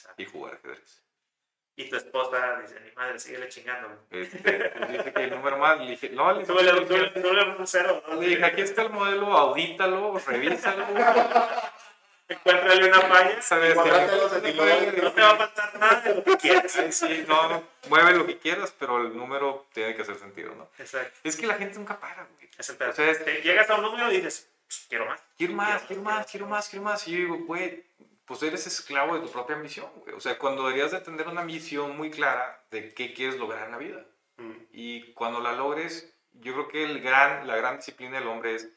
[0.00, 0.22] Exacto.
[0.22, 1.02] y jugar ajedrez.
[1.76, 3.88] Y tu esposa dice, mi madre, síguele chingando.
[4.10, 4.22] güey".
[4.22, 4.38] Este,
[4.70, 7.66] pues, dice que el número más, le dije, no, le dije, Súbele, súbele, súbele un
[7.68, 8.02] cero.
[8.08, 8.14] ¿no?
[8.20, 10.84] le dije, aquí está el modelo, audítalo, revísalo.
[12.28, 13.40] Encuéntrale una falla.
[13.42, 13.74] ¿Sabes?
[13.74, 14.28] Santiago.
[15.02, 16.76] No te va a faltar nada de lo que quieras.
[16.76, 20.54] Ay, sí, no, no, mueve lo que quieras, pero el número tiene que hacer sentido,
[20.54, 20.68] ¿no?
[20.78, 21.18] Exacto.
[21.24, 22.50] Es que la gente nunca para, güey.
[22.58, 22.90] Es el pedo.
[22.90, 25.22] O sea, es- Te llegas a un número y dices, "Pues, quiero más.
[25.38, 27.08] Quiero más, quiero más, quiero más, quiero más.
[27.08, 27.86] Y yo digo, güey,
[28.28, 30.14] pues eres esclavo de tu propia ambición, güey.
[30.14, 33.72] O sea, cuando deberías de tener una misión muy clara de qué quieres lograr en
[33.72, 34.04] la vida.
[34.36, 34.52] Mm.
[34.70, 38.68] Y cuando la logres, yo creo que el gran, la gran disciplina del hombre es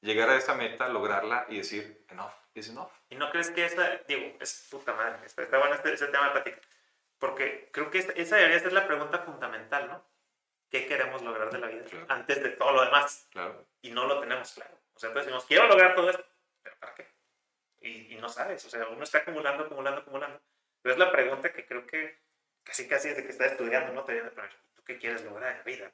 [0.00, 2.88] llegar a esa meta, lograrla y decir, enough, is enough.
[3.10, 6.26] ¿Y no crees que esa, digo, es puta madre, está, está bueno este, ese tema
[6.26, 6.60] de plática?
[7.18, 10.06] Porque creo que esta- esa debería ser la pregunta fundamental, ¿no?
[10.70, 12.06] ¿Qué queremos lograr de la vida Claro.
[12.08, 13.26] antes de todo lo demás?
[13.30, 13.66] Claro.
[13.82, 14.78] Y no lo tenemos claro.
[14.94, 16.24] O sea, entonces decimos, quiero lograr todo esto,
[16.62, 17.06] pero ¿para qué?
[17.86, 20.40] Y, y no sabes, o sea, uno está acumulando, acumulando, acumulando.
[20.82, 22.18] Pero es la pregunta que creo que
[22.62, 24.04] casi, casi desde que estás estudiando, ¿no?
[24.04, 25.92] Te viene a preguntar, ¿tú qué quieres lograr en la vida?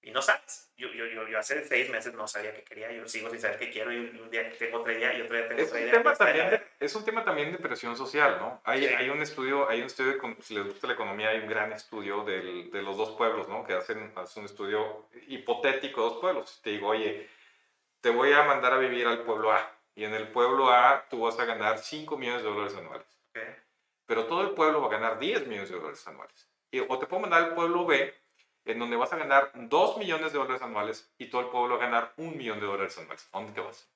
[0.00, 0.72] Y no sabes.
[0.76, 3.58] Yo, yo, yo, yo hace seis meses no sabía qué quería, yo sigo sin saber
[3.58, 5.92] qué quiero y un día tengo otra idea y otro día tengo Es otra idea.
[5.92, 8.62] tema también de, es un tema también de presión social, ¿no?
[8.64, 8.94] Hay, Sí.
[8.94, 11.72] hay un estudio, hay un estudio, de si les gusta la economía, hay un gran
[11.72, 13.64] estudio del- de los dos pueblos, ¿no?
[13.64, 16.60] Que hacen, hacen un estudio hipotético de dos pueblos.
[16.62, 17.28] Te digo, oye,
[18.00, 19.77] te voy a mandar a vivir al pueblo A.
[19.98, 23.18] Y en el pueblo A tú vas a ganar 5 millones de dólares anuales.
[24.06, 26.48] Pero todo el pueblo va a ganar 10 millones de dólares anuales.
[26.70, 28.14] Y- o te puedo mandar al pueblo B,
[28.64, 31.82] en donde vas a ganar 2 millones de dólares anuales y todo el pueblo va
[31.82, 33.28] a ganar 1 millón de dólares anuales.
[33.32, 33.90] ¿A dónde te vas?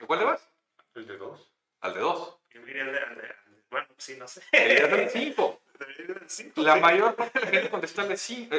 [0.00, 0.48] ¿A cuál te vas?
[0.94, 1.52] El de dos.
[1.80, 2.38] Al de 2.
[2.50, 3.34] Yo diría el de- el de-
[3.68, 4.42] bueno, sí, no sé.
[4.52, 5.60] Deberías del 5.
[6.26, 6.80] Cinco, La sí.
[6.80, 8.56] mayor parte de la gente contesta al de 5.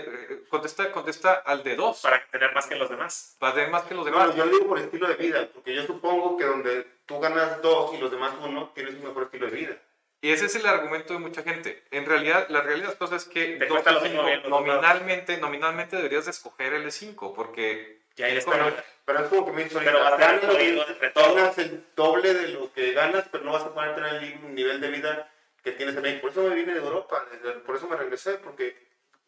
[0.50, 2.02] contesta, contesta al de 2.
[2.02, 3.36] Para tener más que los demás.
[3.40, 4.28] Para tener más que los demás.
[4.30, 7.62] No, yo lo digo por estilo de vida, porque yo supongo que donde tú ganas
[7.62, 9.78] dos y los demás uno, tienes un mejor estilo de vida.
[10.22, 11.84] Y ese es el argumento de mucha gente.
[11.92, 15.98] En realidad, la realidad de las cosas es que dos cinco, bien dos nominalmente, nominalmente
[15.98, 18.74] deberías de escoger el de 5 porque Y ahí les Pero,
[19.06, 21.36] pero, es como que me dices pero va a ahorita, estar ganas, todos.
[21.36, 24.82] ganas el doble de lo que ganas, pero no vas a poder tener el nivel
[24.82, 25.32] de vida
[25.66, 26.22] que tienes en México.
[26.22, 27.26] Por eso me vine de Europa,
[27.66, 28.78] por eso me regresé, porque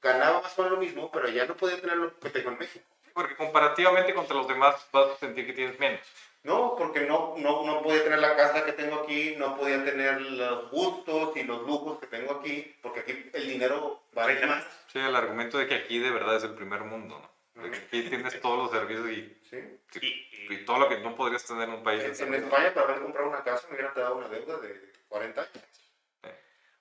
[0.02, 2.60] ganaba más o menos lo mismo, pero ya no podía tener lo que tengo en
[2.60, 2.86] México.
[3.14, 6.00] Porque comparativamente contra los demás vas a sentir que tienes menos.
[6.44, 10.22] No, porque no, no, no podía tener la casa que tengo aquí, no podía tener
[10.22, 14.64] los gustos y los lujos que tengo aquí, porque aquí el dinero vale Reina más.
[14.94, 17.20] Sí, el argumento de que aquí de verdad es el primer mundo,
[17.56, 17.64] ¿no?
[17.64, 19.58] De que aquí tienes todos los servicios y, ¿sí?
[20.02, 22.04] y- Y- y- todo lo que no podrías tener en un país.
[22.04, 25.42] En, en España, para haber comprado una casa, me hubieran dado una deuda de 40
[25.42, 25.52] años.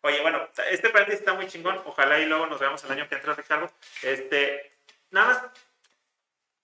[0.06, 1.82] Oye, bueno, este paréntesis está muy chingón.
[1.84, 3.68] Ojalá y luego nos veamos el año que entra, Ricardo.
[4.02, 4.70] Este,
[5.10, 5.42] nada más,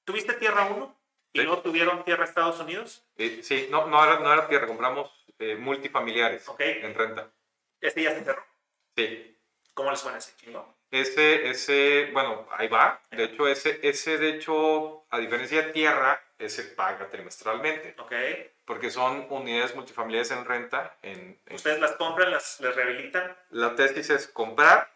[0.05, 0.97] ¿tuviste Tierra 1?
[1.33, 1.45] ¿Y Sí.
[1.45, 3.05] luego tuvieron Tierra Estados Unidos?
[3.17, 6.61] Eh, sí, no, no, era, no era tierra, compramos eh, multifamiliares Ok.
[6.61, 7.33] en renta.
[7.81, 8.45] Este ya se cerró.
[8.97, 9.37] Sí.
[9.75, 10.65] ¿Cómo les suena ese chingón?
[10.93, 13.03] Ese, ese, bueno, ahí va.
[13.11, 17.97] De hecho, ese, ese, de hecho, a diferencia de tierra, ese paga trimestralmente.
[17.99, 18.13] Ok.
[18.65, 20.97] Porque son unidades multifamiliares en renta.
[21.03, 23.37] En, en- Ustedes las compran, las, las rehabilitan.
[23.51, 24.91] La tesis es comprar,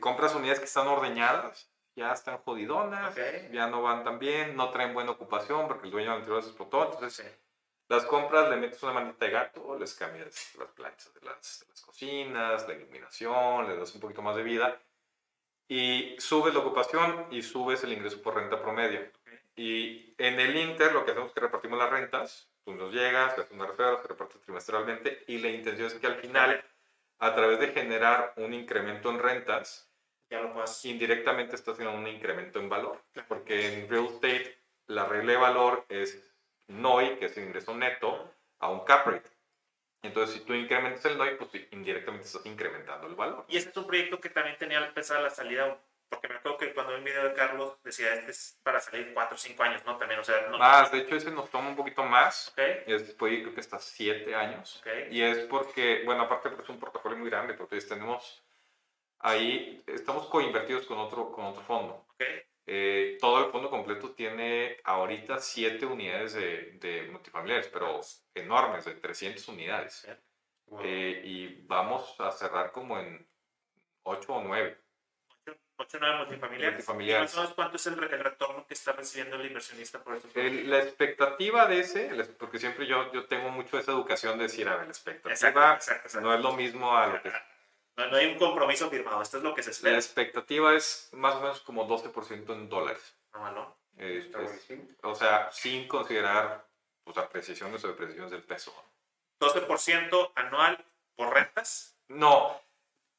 [0.00, 3.50] compras unidades que están ordeñadas, ya están jodidonas, Ok.
[3.52, 6.92] ya no van tan bien, no traen buena ocupación porque el dueño anterior se explotó.
[6.92, 7.38] Entonces,
[7.88, 11.66] las compras, le metes una manita de gato, les cambias las planchas de las, de
[11.68, 14.78] las cocinas, la iluminación, le das un poquito más de vida
[15.68, 19.00] y subes la ocupación y subes el ingreso por renta promedio.
[19.56, 23.32] Y en el Inter lo que hacemos es que repartimos las rentas, tú nos llegas,
[23.38, 26.64] haces una reserva, se reparte trimestralmente y la intención es que al final,
[27.18, 29.90] a través de generar un incremento en rentas,
[30.30, 30.84] Ya lo puedes.
[30.84, 33.00] indirectamente estás haciendo un incremento en valor.
[33.28, 36.20] Porque en real estate la regla de valor es
[36.68, 39.30] NOI, que es el ingreso neto, a un cap rate.
[40.02, 43.44] Entonces, si tú incrementas el NOI, pues indirectamente estás incrementando el valor.
[43.48, 45.78] Y este es un proyecto que también tenía pensada la salida,
[46.14, 49.12] porque me acuerdo que cuando vi un video de Carlos decía, este es para salir
[49.12, 49.96] 4 o 5 años, ¿no?
[49.96, 50.58] También, o sea, no.
[50.58, 52.48] Más, de hecho, ese nos toma un poquito más.
[52.48, 54.80] Ok, Es, ir, creo que hasta 7 años.
[54.80, 55.10] ok.
[55.10, 58.44] Y es porque, bueno, aparte porque es un portafolio muy grande, porque tenemos
[59.18, 62.06] ahí, estamos coinvertidos con otro, con otro fondo.
[62.08, 62.24] ok.
[62.66, 68.00] Eh, todo el fondo completo tiene ahorita 7 unidades de, de multifamiliares, pero
[68.34, 70.08] enormes, de 300 unidades.
[70.82, 73.28] Eh, y vamos a cerrar como en
[74.04, 74.83] 8 o 9.
[75.76, 76.74] 8 o 9 multifamiliares.
[76.74, 77.20] Multifamiliares.
[77.20, 80.16] ¿Y más o menos cuánto es el, el retorno que está recibiendo el inversionista por
[80.16, 80.28] eso?
[80.34, 84.76] La expectativa de ese, porque siempre yo, yo tengo mucho esa educación de decir, a
[84.76, 86.20] ver, la expectativa Exacto, exacto, exacto.
[86.28, 87.32] no es lo mismo a lo que...
[87.96, 89.96] No, no hay un compromiso firmado, esto es lo que se La espera.
[89.96, 93.16] expectativa es más o menos como 12% en dólares.
[93.32, 93.76] No, no.
[93.96, 94.68] Es- Está es-
[95.02, 96.66] o sea, sin considerar
[97.04, 98.72] pues, apreciaciones o depreciaciones del peso.
[99.40, 100.84] 12% anual
[101.16, 101.96] por rentas.
[102.08, 102.60] No,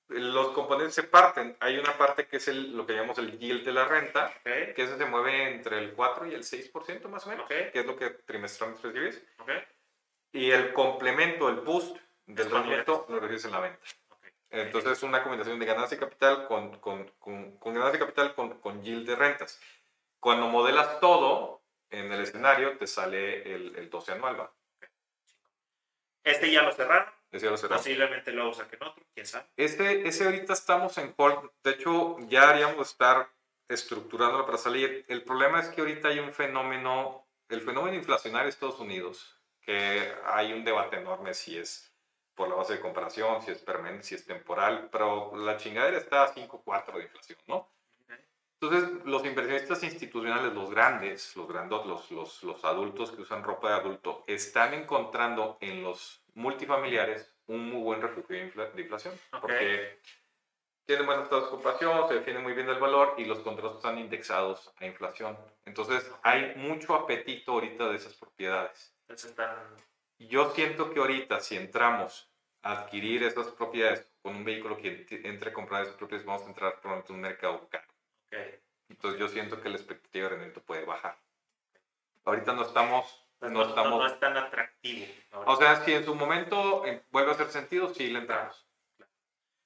[0.07, 1.57] los componentes se parten.
[1.59, 4.43] Hay una parte que es el, lo que llamamos el yield de la renta, Ok,
[4.75, 7.71] que ese se mueve entre el 4 y el 6% más o menos, Ok.
[7.71, 9.23] que es lo que trimestralmente recibes.
[9.39, 9.49] ok,
[10.33, 13.79] Y el complemento, el boost del rendimiento, lo recibes en la venta.
[14.51, 18.35] Entonces es una combinación de ganancia y capital con, con, con, con ganancia y capital
[18.35, 19.59] con, con yield de rentas.
[20.19, 24.53] Cuando modelas todo en el escenario, te sale el, el 12 anual, ¿va?
[26.23, 29.45] Este ya lo cerraron, Posiblemente lo saquen otro, quién sabe.
[29.57, 31.49] Ese, ese ahorita estamos en hold.
[31.63, 33.29] De hecho, ya haríamos estar
[33.67, 35.05] estructurándolo para salir.
[35.07, 40.13] El problema es que ahorita hay un fenómeno, el fenómeno inflacionario de Estados Unidos, que
[40.25, 41.91] hay un debate enorme si es
[42.35, 46.23] por la base de comparación, si es permanente, si es temporal, pero la chingadera está
[46.23, 47.69] a 5.4 de inflación, ¿no?
[48.59, 53.69] Entonces, los inversionistas institucionales, los grandes, los grandos, los, los, los adultos que usan ropa
[53.69, 59.19] de adulto, están encontrando en los multifamiliares un muy buen refugio de, infla- de inflación.
[59.41, 59.99] Porque
[60.85, 63.97] tienen buenas tasas de ocupación, se defiende muy bien el valor y los contratos están
[63.97, 65.37] indexados a inflación.
[65.65, 68.95] Entonces, hay mucho apetito ahorita de esas propiedades.
[69.01, 69.57] Entonces están.
[70.19, 75.25] Yo siento que ahorita, si entramos a adquirir esas propiedades con un vehículo que ent-
[75.25, 77.87] entre a comprar esas propiedades, vamos a entrar probablemente en un mercado caro.
[78.89, 81.17] Entonces yo siento que la expectativa de rendimiento puede bajar.
[82.23, 85.05] Ahorita no estamos, no no, estamos, no- es tan atractivo.
[85.31, 85.51] ahora.
[85.51, 88.65] o sea, si en su momento eh, vuelve a hacer sentido, sí le entramos.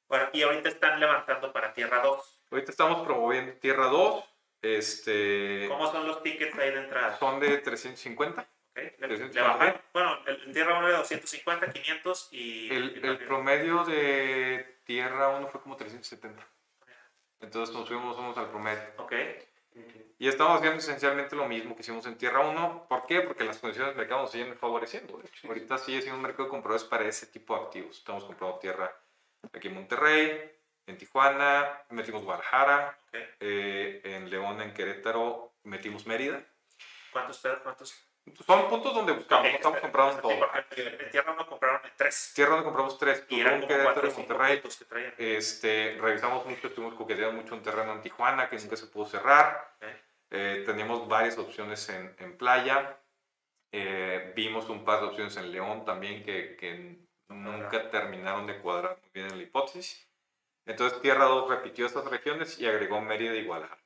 [0.07, 2.41] Bueno, y ahorita están levantando para Tierra 2.
[2.51, 4.23] Ahorita estamos promoviendo Tierra 2,
[4.61, 7.17] este, ¿Cómo son los tickets ahí de entrada?
[7.17, 8.41] son de 350.
[8.41, 9.65] Ok, Le, 350.
[9.65, 9.81] le.
[9.93, 12.73] Bueno, el, Tierra 1 era 250, 500 y.
[12.73, 16.45] El, y el promedio de Tierra 1 fue como 370.
[17.41, 18.81] Entonces nos fuimos unos al promedio.
[18.97, 19.13] Ok,
[20.21, 22.87] Y estamos haciendo esencialmente lo mismo que hicimos en Tierra 1.
[22.89, 23.21] ¿Por qué?
[23.21, 25.17] Porque las condiciones del mercado nos siguen favoreciendo.
[25.23, 25.47] hecho.
[25.47, 27.97] Ahorita sigue siendo un mercado de compradores para ese tipo de activos.
[27.97, 28.93] Estamos comprando tierra
[29.53, 30.51] aquí en Monterrey,
[30.87, 33.15] en Tijuana, metimos Guadalajara, ok.
[33.39, 36.43] eh, en León, en Querétaro, metimos Mérida.
[37.13, 37.41] ¿Cuántos?
[37.63, 38.05] ¿Cuántos?
[38.45, 40.51] Son puntos donde buscamos, no estamos comprando Sí, todo.
[40.75, 42.31] En tierra no compraron en tres.
[42.35, 44.61] Tierra donde compramos tres, Tulum, Querétaro y Monterrey.
[44.61, 45.37] que.
[45.37, 49.75] Este, revisamos mucho, estuvimos coqueteando mucho un terreno en Tijuana que nunca se pudo cerrar.
[50.31, 52.99] Eh, teníamos varias opciones en, en playa.
[53.71, 58.99] Eh, vimos un par de opciones en León también que, que nunca terminaron de cuadrar
[59.01, 60.07] muy bien en la hipótesis.
[60.65, 63.81] Entonces Tierra 2 repitió estas regiones y agregó Mérida y Guadalajara.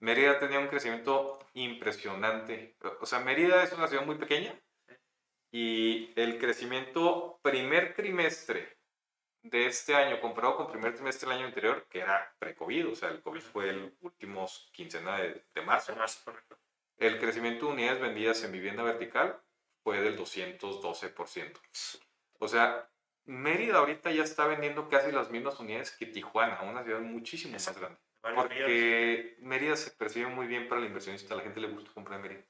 [0.00, 2.76] Mérida tenía un crecimiento impresionante.
[3.00, 4.54] O sea, Mérida es una ciudad muy pequeña
[5.52, 8.75] y el crecimiento primer trimestre
[9.50, 13.10] de este año comparado con primer trimestre del año anterior, que era pre-COVID, o sea,
[13.10, 15.94] el COVID fue el últimos quincena de, de marzo,
[16.98, 19.40] el crecimiento de unidades vendidas en vivienda vertical
[19.82, 21.60] fue del 212%.
[22.38, 22.88] O sea,
[23.24, 27.62] Mérida ahorita ya está vendiendo casi las mismas unidades que Tijuana, una ciudad muchísimo más
[27.62, 27.80] Exacto.
[27.80, 28.00] grande.
[28.22, 28.66] Varios millones.
[28.66, 32.16] Porque Mérida se percibe muy bien para el inversionista, a la gente le gusta comprar
[32.18, 32.44] en Mérida.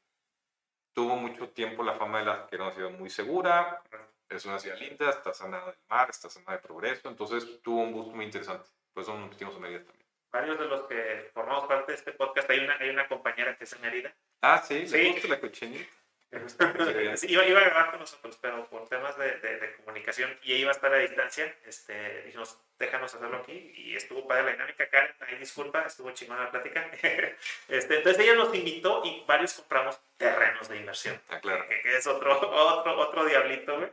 [0.92, 3.82] Tuvo mucho tiempo la fama de la que era una ciudad muy segura,
[4.28, 7.92] es una ciudad linda, está sanada del mar, está sanada de progreso, entonces tuvo un
[7.92, 8.68] gusto muy interesante.
[8.92, 10.06] Por eso nos metimos en Mérida también.
[10.32, 13.64] Varios de los que formamos parte de este podcast, hay una, hay una compañera que
[13.64, 14.14] es en Mérida.
[14.42, 15.12] Ah, sí, Sí.
[15.12, 15.90] gusta la cochinita.
[17.16, 20.52] Sí, iba, iba a grabar con nosotros, pero por temas de, de- de comunicación y
[20.52, 24.50] ella iba a estar a distancia, este, dijimos, déjanos hacerlo aquí y estuvo padre la
[24.52, 24.88] dinámica.
[24.90, 26.90] Karen, ahí disculpa, estuvo chingona la plática.
[27.68, 31.66] Este, entonces ella nos invitó y varios compramos terrenos de inversión, Ah, claro.
[31.68, 33.90] que, que es otro, otro, otro diablito, güey.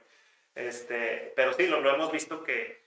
[0.56, 2.86] Este, pero sí, lo, lo hemos visto que,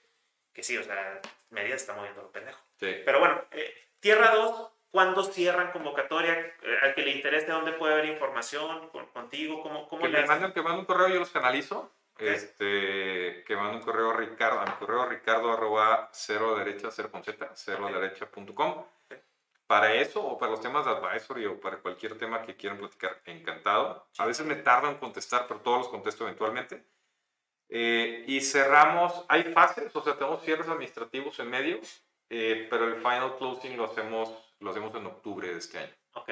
[0.52, 2.60] que sí, o sea, Mérida está moviendo lo pendejo.
[2.78, 3.02] Sí.
[3.04, 6.34] Pero bueno, eh, Tierra 2, ¿cuándo cierran convocatoria?
[6.62, 8.88] Eh, al que le interese, ¿dónde puede haber información?
[8.90, 9.62] Con- ¿Contigo?
[9.62, 10.28] ¿Cómo, cómo Que le me hacen?
[10.34, 11.92] manden, que manden un correo, yo los canalizo.
[12.18, 17.10] Este, que manden un correo a Ricardo, a mi correo ricardo arroba cero derecha, cero
[17.12, 18.86] con z, cero derecha.com.
[19.66, 23.20] Para eso o para los temas de advisory o para cualquier tema que quieran platicar,
[23.26, 24.06] encantado.
[24.18, 26.84] A veces me tardo en contestar, pero todos los contesto eventualmente.
[27.68, 31.80] Eh, y cerramos, hay fases, o sea, tenemos cierres administrativos en medio,
[32.30, 35.92] eh, pero el final closing lo hacemos, lo hacemos en octubre de este año.
[36.12, 36.30] Ok,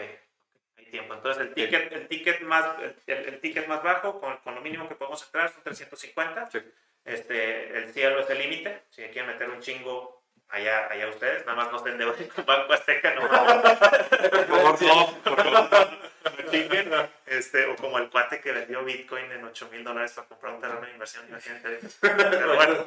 [0.77, 1.14] hay tiempo.
[1.14, 4.88] Entonces, el ticket, el ticket, más, el, el- ticket más bajo, con, con lo mínimo
[4.88, 6.51] que podemos entrar, son 350.
[6.51, 6.59] Sí.
[7.05, 8.85] Este, el cielo es el límite.
[8.90, 11.44] Si quieren meter un chingo, allá, allá ustedes.
[11.44, 13.20] Nada más no se endeuden con Banco Azteca, no.
[13.29, 16.04] Por favor, no, por favor.
[16.24, 16.90] No chinguen.
[17.26, 20.60] Este, o como el cuate que vendió Bitcoin en 8 mil dólares para comprar un
[20.60, 21.26] terreno de inversión.
[21.28, 21.80] Imagínate.
[22.00, 22.87] Pero bueno,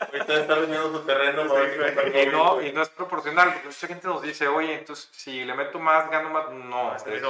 [0.00, 1.44] Ahorita está vendiendo su terreno.
[1.44, 5.54] Y no, y no es proporcional, porque mucha gente nos dice, oye, entonces si le
[5.54, 6.50] meto más, gano más.
[6.50, 7.22] No, es es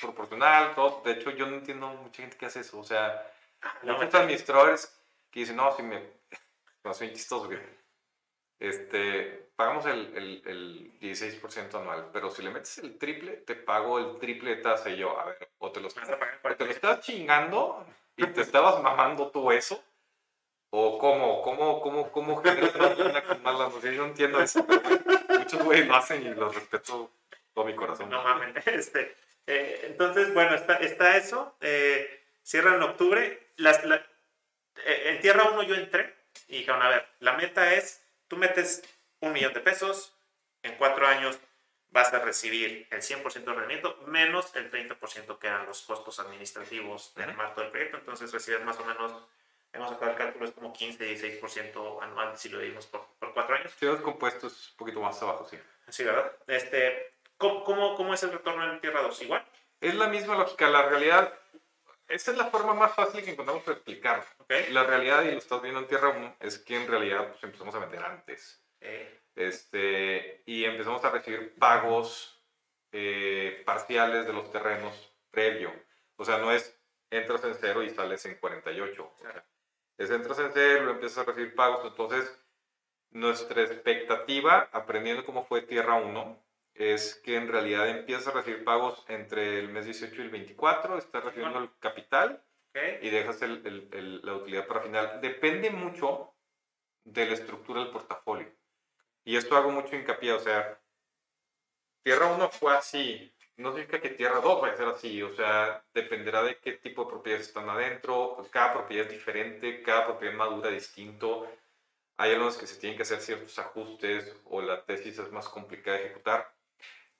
[0.00, 1.02] proporcional, todo.
[1.04, 2.78] De hecho, yo no entiendo mucha gente que hace eso.
[2.78, 3.26] O sea,
[3.82, 4.92] No, muchos administradores
[5.30, 6.02] que dicen, no, si me.
[6.84, 7.60] No, soy chistoso, güey.
[8.62, 13.98] Este, pagamos el, el, el 16% anual, pero si le metes el triple, te pago
[13.98, 14.88] el triple de tasa.
[14.90, 16.74] Y yo, a ver, o te lo, vas a pagar o te lo 40%.
[16.74, 17.84] estás chingando
[18.16, 19.82] y te estabas mamando tú eso.
[20.70, 21.42] ¿O cómo?
[21.42, 24.64] ¿Cómo, cómo, cómo generas lana con más yo no entiendo eso.
[24.66, 24.80] pero
[25.40, 27.10] muchos güeyes lo hacen y los respeto
[27.52, 28.08] todo mi corazón.
[28.10, 28.54] No mames.
[28.66, 29.14] Este,
[29.46, 31.56] eh, entonces, bueno, está, está eso.
[31.60, 33.48] Eh, cierra en octubre.
[33.56, 34.06] Las, la-
[34.86, 36.14] eh, en Tierra 1 yo entré
[36.48, 38.01] y dijeron, a ver, la meta es,
[38.32, 38.82] tú metes
[39.20, 40.16] un millón de pesos,
[40.62, 41.38] en cuatro años
[41.90, 47.14] vas a recibir el 100% de rendimiento menos el 30% que eran los costos administrativos
[47.14, 47.98] del marco del proyecto.
[47.98, 49.12] Entonces recibes más o menos,
[49.74, 53.70] hemos sacado el cálculo, es como 15-16% anual si lo dividimos por, por cuatro años.
[53.78, 55.58] Si los compuestos un poquito más abajo, sí.
[55.90, 56.32] Sí, ¿verdad?
[56.46, 59.22] Este, ¿cómo, cómo, cómo es el retorno en Tierra 2?
[59.22, 59.44] ¿Igual?
[59.82, 60.70] Es la misma lógica.
[60.70, 61.38] La realidad,
[62.12, 64.24] esta es la forma más fácil que encontramos de explicarlo.
[64.38, 64.52] ¿Ok?
[64.70, 67.74] La realidad, y lo estás viendo en Tierra 1, es que en realidad pues, empezamos
[67.74, 68.62] a vender antes.
[68.80, 72.44] Eh, Este, y empezamos a recibir pagos
[72.92, 75.72] eh, parciales de los terrenos previo.
[76.16, 76.78] O sea, no es
[77.10, 79.02] entras en cero y sales en 48.
[79.02, 79.44] O sea,
[79.96, 81.84] es entras en cero, empiezas a recibir pagos.
[81.86, 82.38] Entonces,
[83.10, 86.44] nuestra expectativa, aprendiendo cómo fue Tierra 1,
[86.74, 90.98] es que en realidad empiezas a recibir pagos entre el mes 18 y el 24,
[90.98, 92.44] estás recibiendo el capital
[93.02, 95.20] y dejas el- el- el- la utilidad para final.
[95.20, 96.34] Depende mucho
[97.04, 98.50] de la estructura del portafolio.
[99.24, 100.80] Y esto hago mucho hincapié, o sea,
[102.02, 105.84] Tierra 1 fue así, no significa que Tierra 2 vaya a ser así, o sea,
[105.94, 110.70] dependerá de qué tipo de propiedades están adentro, cada propiedad es diferente, cada propiedad madura
[110.70, 111.46] distinto,
[112.16, 115.98] hay algunos que se tienen que hacer ciertos ajustes o la tesis es más complicada
[115.98, 116.52] de ejecutar.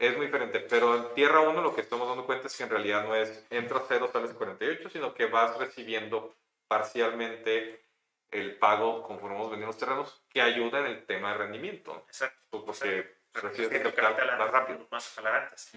[0.02, 2.70] Es muy diferente, pero en Tierra 1 lo que estamos dando cuenta es que en
[2.70, 6.34] realidad no es entras 0, sales 48, sino que vas recibiendo
[6.66, 7.86] parcialmente
[8.32, 12.64] el pago conforme vamos vendiendo los terrenos, que ayuda en el tema de rendimiento, Exacto.
[12.64, 14.88] pues porque recibes el capital capital más rápido.
[14.90, 15.70] Más antes.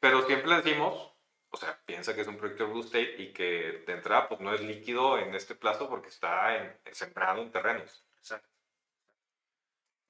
[0.00, 1.12] Pero siempre decimos,
[1.50, 4.40] o sea, piensa que es un proyecto de real estate y que de entrada pues
[4.40, 8.02] no es líquido en este plazo porque está en, sembrado en terrenos.
[8.16, 8.48] Exacto.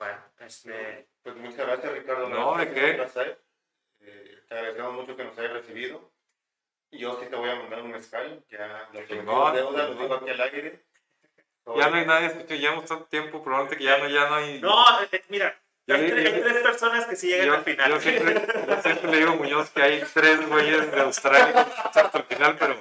[0.00, 1.06] Bueno, este...
[1.22, 2.28] Pues muchas gracias, Ricardo.
[2.30, 3.06] No, ¿de qué?
[4.00, 6.10] Eh, te agradecemos mucho que nos hayas recibido.
[6.90, 8.42] Yo sí te voy a mandar un mezcal.
[8.48, 10.86] Ya lo que Chingón, deuda, lo digo aquí al aire.
[11.76, 14.58] Ya no hay nadie, llevamos tanto tiempo, probablemente que ya no, ya no hay...
[14.60, 15.54] No, eh, mira,
[15.86, 17.90] Yo hay, tres, yo- tres personas que sí llegan Yo, al final.
[17.90, 18.34] yo siempre,
[18.66, 22.56] yo siempre le digo a Muñoz que hay tres güeyes de Australia hasta el final,
[22.58, 22.76] pero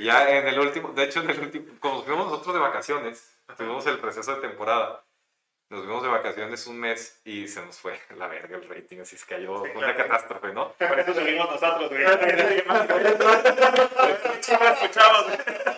[0.00, 3.38] ya en el último, de hecho en el último, como nos fuimos nosotros de vacaciones,
[3.56, 5.02] tuvimos el proceso de temporada,
[5.70, 9.16] nos fuimos de vacaciones un mes y se nos fue la verga el rating, así
[9.16, 10.10] es que cayó Sí, fue una claro.
[10.10, 10.72] catástrofe, ¿no?
[10.78, 12.04] Por eso subimos nosotros, güey.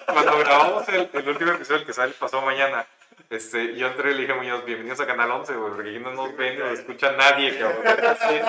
[0.07, 2.87] Cuando grabamos el, el último episodio, el que sale pasó mañana,
[3.31, 5.99] este, yo entré y le dije a Muñoz, bienvenidos a Canal 11, güey, porque aquí
[5.99, 7.87] no nos ven ni nos escucha nadie, cabrón.
[7.87, 8.41] Así,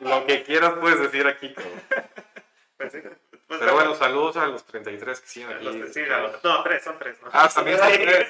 [0.00, 1.82] lo que quieras puedes decir aquí, cabrón.
[2.76, 2.98] Pues sí.
[3.46, 5.64] Pues Pero bueno, saludos a los 33 que siguen aquí.
[5.64, 7.18] los- sí, los- no, tres, son tres.
[7.22, 7.28] ¿no?
[7.32, 8.26] Ah, también son tres.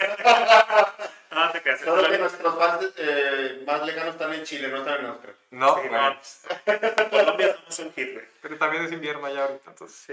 [1.34, 1.80] No, te creas.
[1.80, 5.36] Solo que nuestros fans eh, más lejanos están en Chile, no están en Australia.
[5.50, 7.10] No, Sí, bueno, no.
[7.10, 8.24] Colombia somos un hit, güey.
[8.42, 9.96] pero también es invierno allá ahorita, entonces.
[10.06, 10.12] Sí,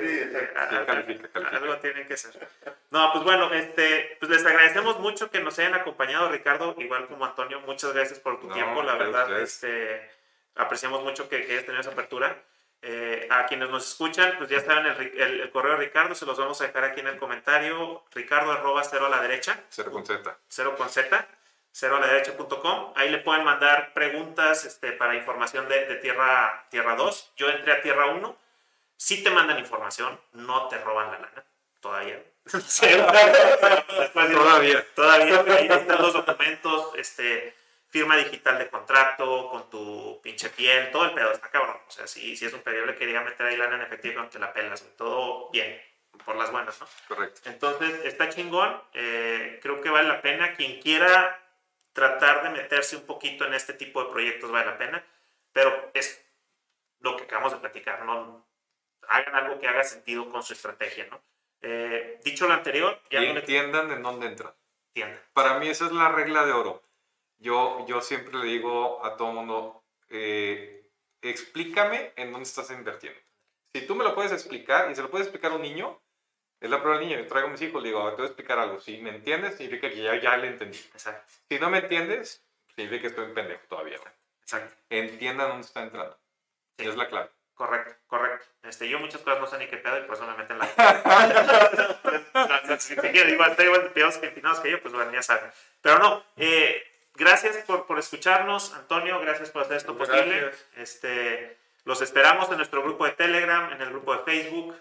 [0.56, 1.58] a- califica, califica.
[1.58, 2.48] Algo tiene que ser.
[2.92, 7.26] No, pues bueno, este, pues les agradecemos mucho que nos hayan acompañado, Ricardo, igual como
[7.26, 10.10] Antonio, muchas gracias por tu No, tiempo, la verdad, este,
[10.56, 12.38] apreciamos mucho que, que hayas tenido esa apertura.
[12.84, 16.26] Eh, a quienes nos escuchan, pues ya saben el, el- el correo de Ricardo, se
[16.26, 19.92] los vamos a dejar aquí en el comentario, ricardo arroba cero a la derecha, Cero
[19.92, 20.36] con Z.
[20.48, 21.28] cero con z,
[21.72, 22.94] cero a la derecha.com.
[22.96, 27.34] Ahí le pueden mandar preguntas este, para información de, de tierra, tierra 2.
[27.38, 28.36] Yo entré a Tierra 1.
[28.98, 31.44] Sí te mandan información, no te roban la lana.
[31.82, 32.20] Todavía.
[34.14, 34.86] Todavía.
[34.96, 35.44] Todavía.
[35.56, 37.56] Ahí están los documentos, este,
[37.92, 41.32] firma digital de contrato, con tu pinche piel, todo el pedo.
[41.32, 41.78] Está cabrón.
[41.88, 44.40] O sea, si, si es un pedido, le quería meter ahí lana en efectivo, te
[44.40, 44.82] la pelas.
[44.98, 45.80] Todo bien,
[46.26, 46.88] por las buenas, ¿no?
[47.08, 47.42] Correcto.
[47.46, 48.82] Entonces, está chingón.
[48.94, 50.54] eh, creo que vale la pena.
[50.56, 51.38] Quien quiera
[51.94, 55.04] tratar de meterse un poquito en este tipo de proyectos vale la pena.
[55.52, 56.26] Pero es
[57.00, 58.06] lo que acabamos de platicar.
[58.06, 58.48] ¿no?
[59.10, 61.08] Hagan algo que haga sentido con su estrategia.
[61.12, 61.22] ¿no?
[61.62, 64.54] Eh, dicho lo anterior, ya Y no le entiendan en dónde entran.
[64.88, 65.22] entiendan.
[65.34, 66.82] Para mí esa es la regla de oro.
[67.42, 70.88] Yo, yo siempre le digo a todo mundo, eh,
[71.22, 73.20] explícame en dónde estás invirtiendo.
[73.74, 76.00] Si tú me lo puedes explicar y se lo puede explicar a un niño,
[76.60, 77.20] es la prueba del niño.
[77.20, 78.80] Yo traigo a mis hijos, le digo, a ver, te voy a explicar algo.
[78.80, 80.78] Si me entiendes, significa que ya, ya le entendí.
[80.78, 81.34] Exacto.
[81.50, 83.98] Si no me entiendes, significa que estoy en pendejo todavía.
[83.98, 84.14] güey.
[84.44, 84.76] Exacto.
[84.92, 86.20] Entiendan dónde está entrando.
[86.78, 86.88] Sí.
[86.88, 87.32] Es la clave.
[87.56, 88.46] Correcto, correcto.
[88.64, 90.68] Este, yo muchas cosas no sé ni qué pedo y por eso me meten la...
[92.80, 95.52] si te igual, igual de pedos que empinados que yo, pues bueno, ya saben.
[95.82, 100.18] Pero no, eh, gracias por, por escucharnos, Antonio, gracias por hacer esto Gracias.
[100.18, 100.52] posible.
[100.78, 104.76] Este, los esperamos en nuestro grupo de Telegram, en el grupo de Facebook.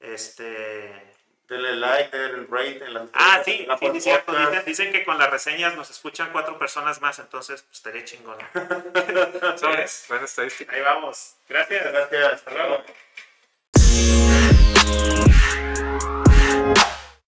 [0.00, 1.12] Este...
[1.48, 4.32] Denle like, denle rate en las Ah, sí, la sí, sí, cierto.
[4.34, 8.38] Dicen, dicen que con las reseñas nos escuchan cuatro personas más, entonces pues, estaría chingón.
[9.56, 10.06] ¿Sabes?
[10.08, 10.74] Buena estadística.
[10.74, 11.36] Ahí vamos.
[11.46, 11.92] Gracias.
[11.92, 12.32] Gracias.
[12.32, 12.82] Hasta luego.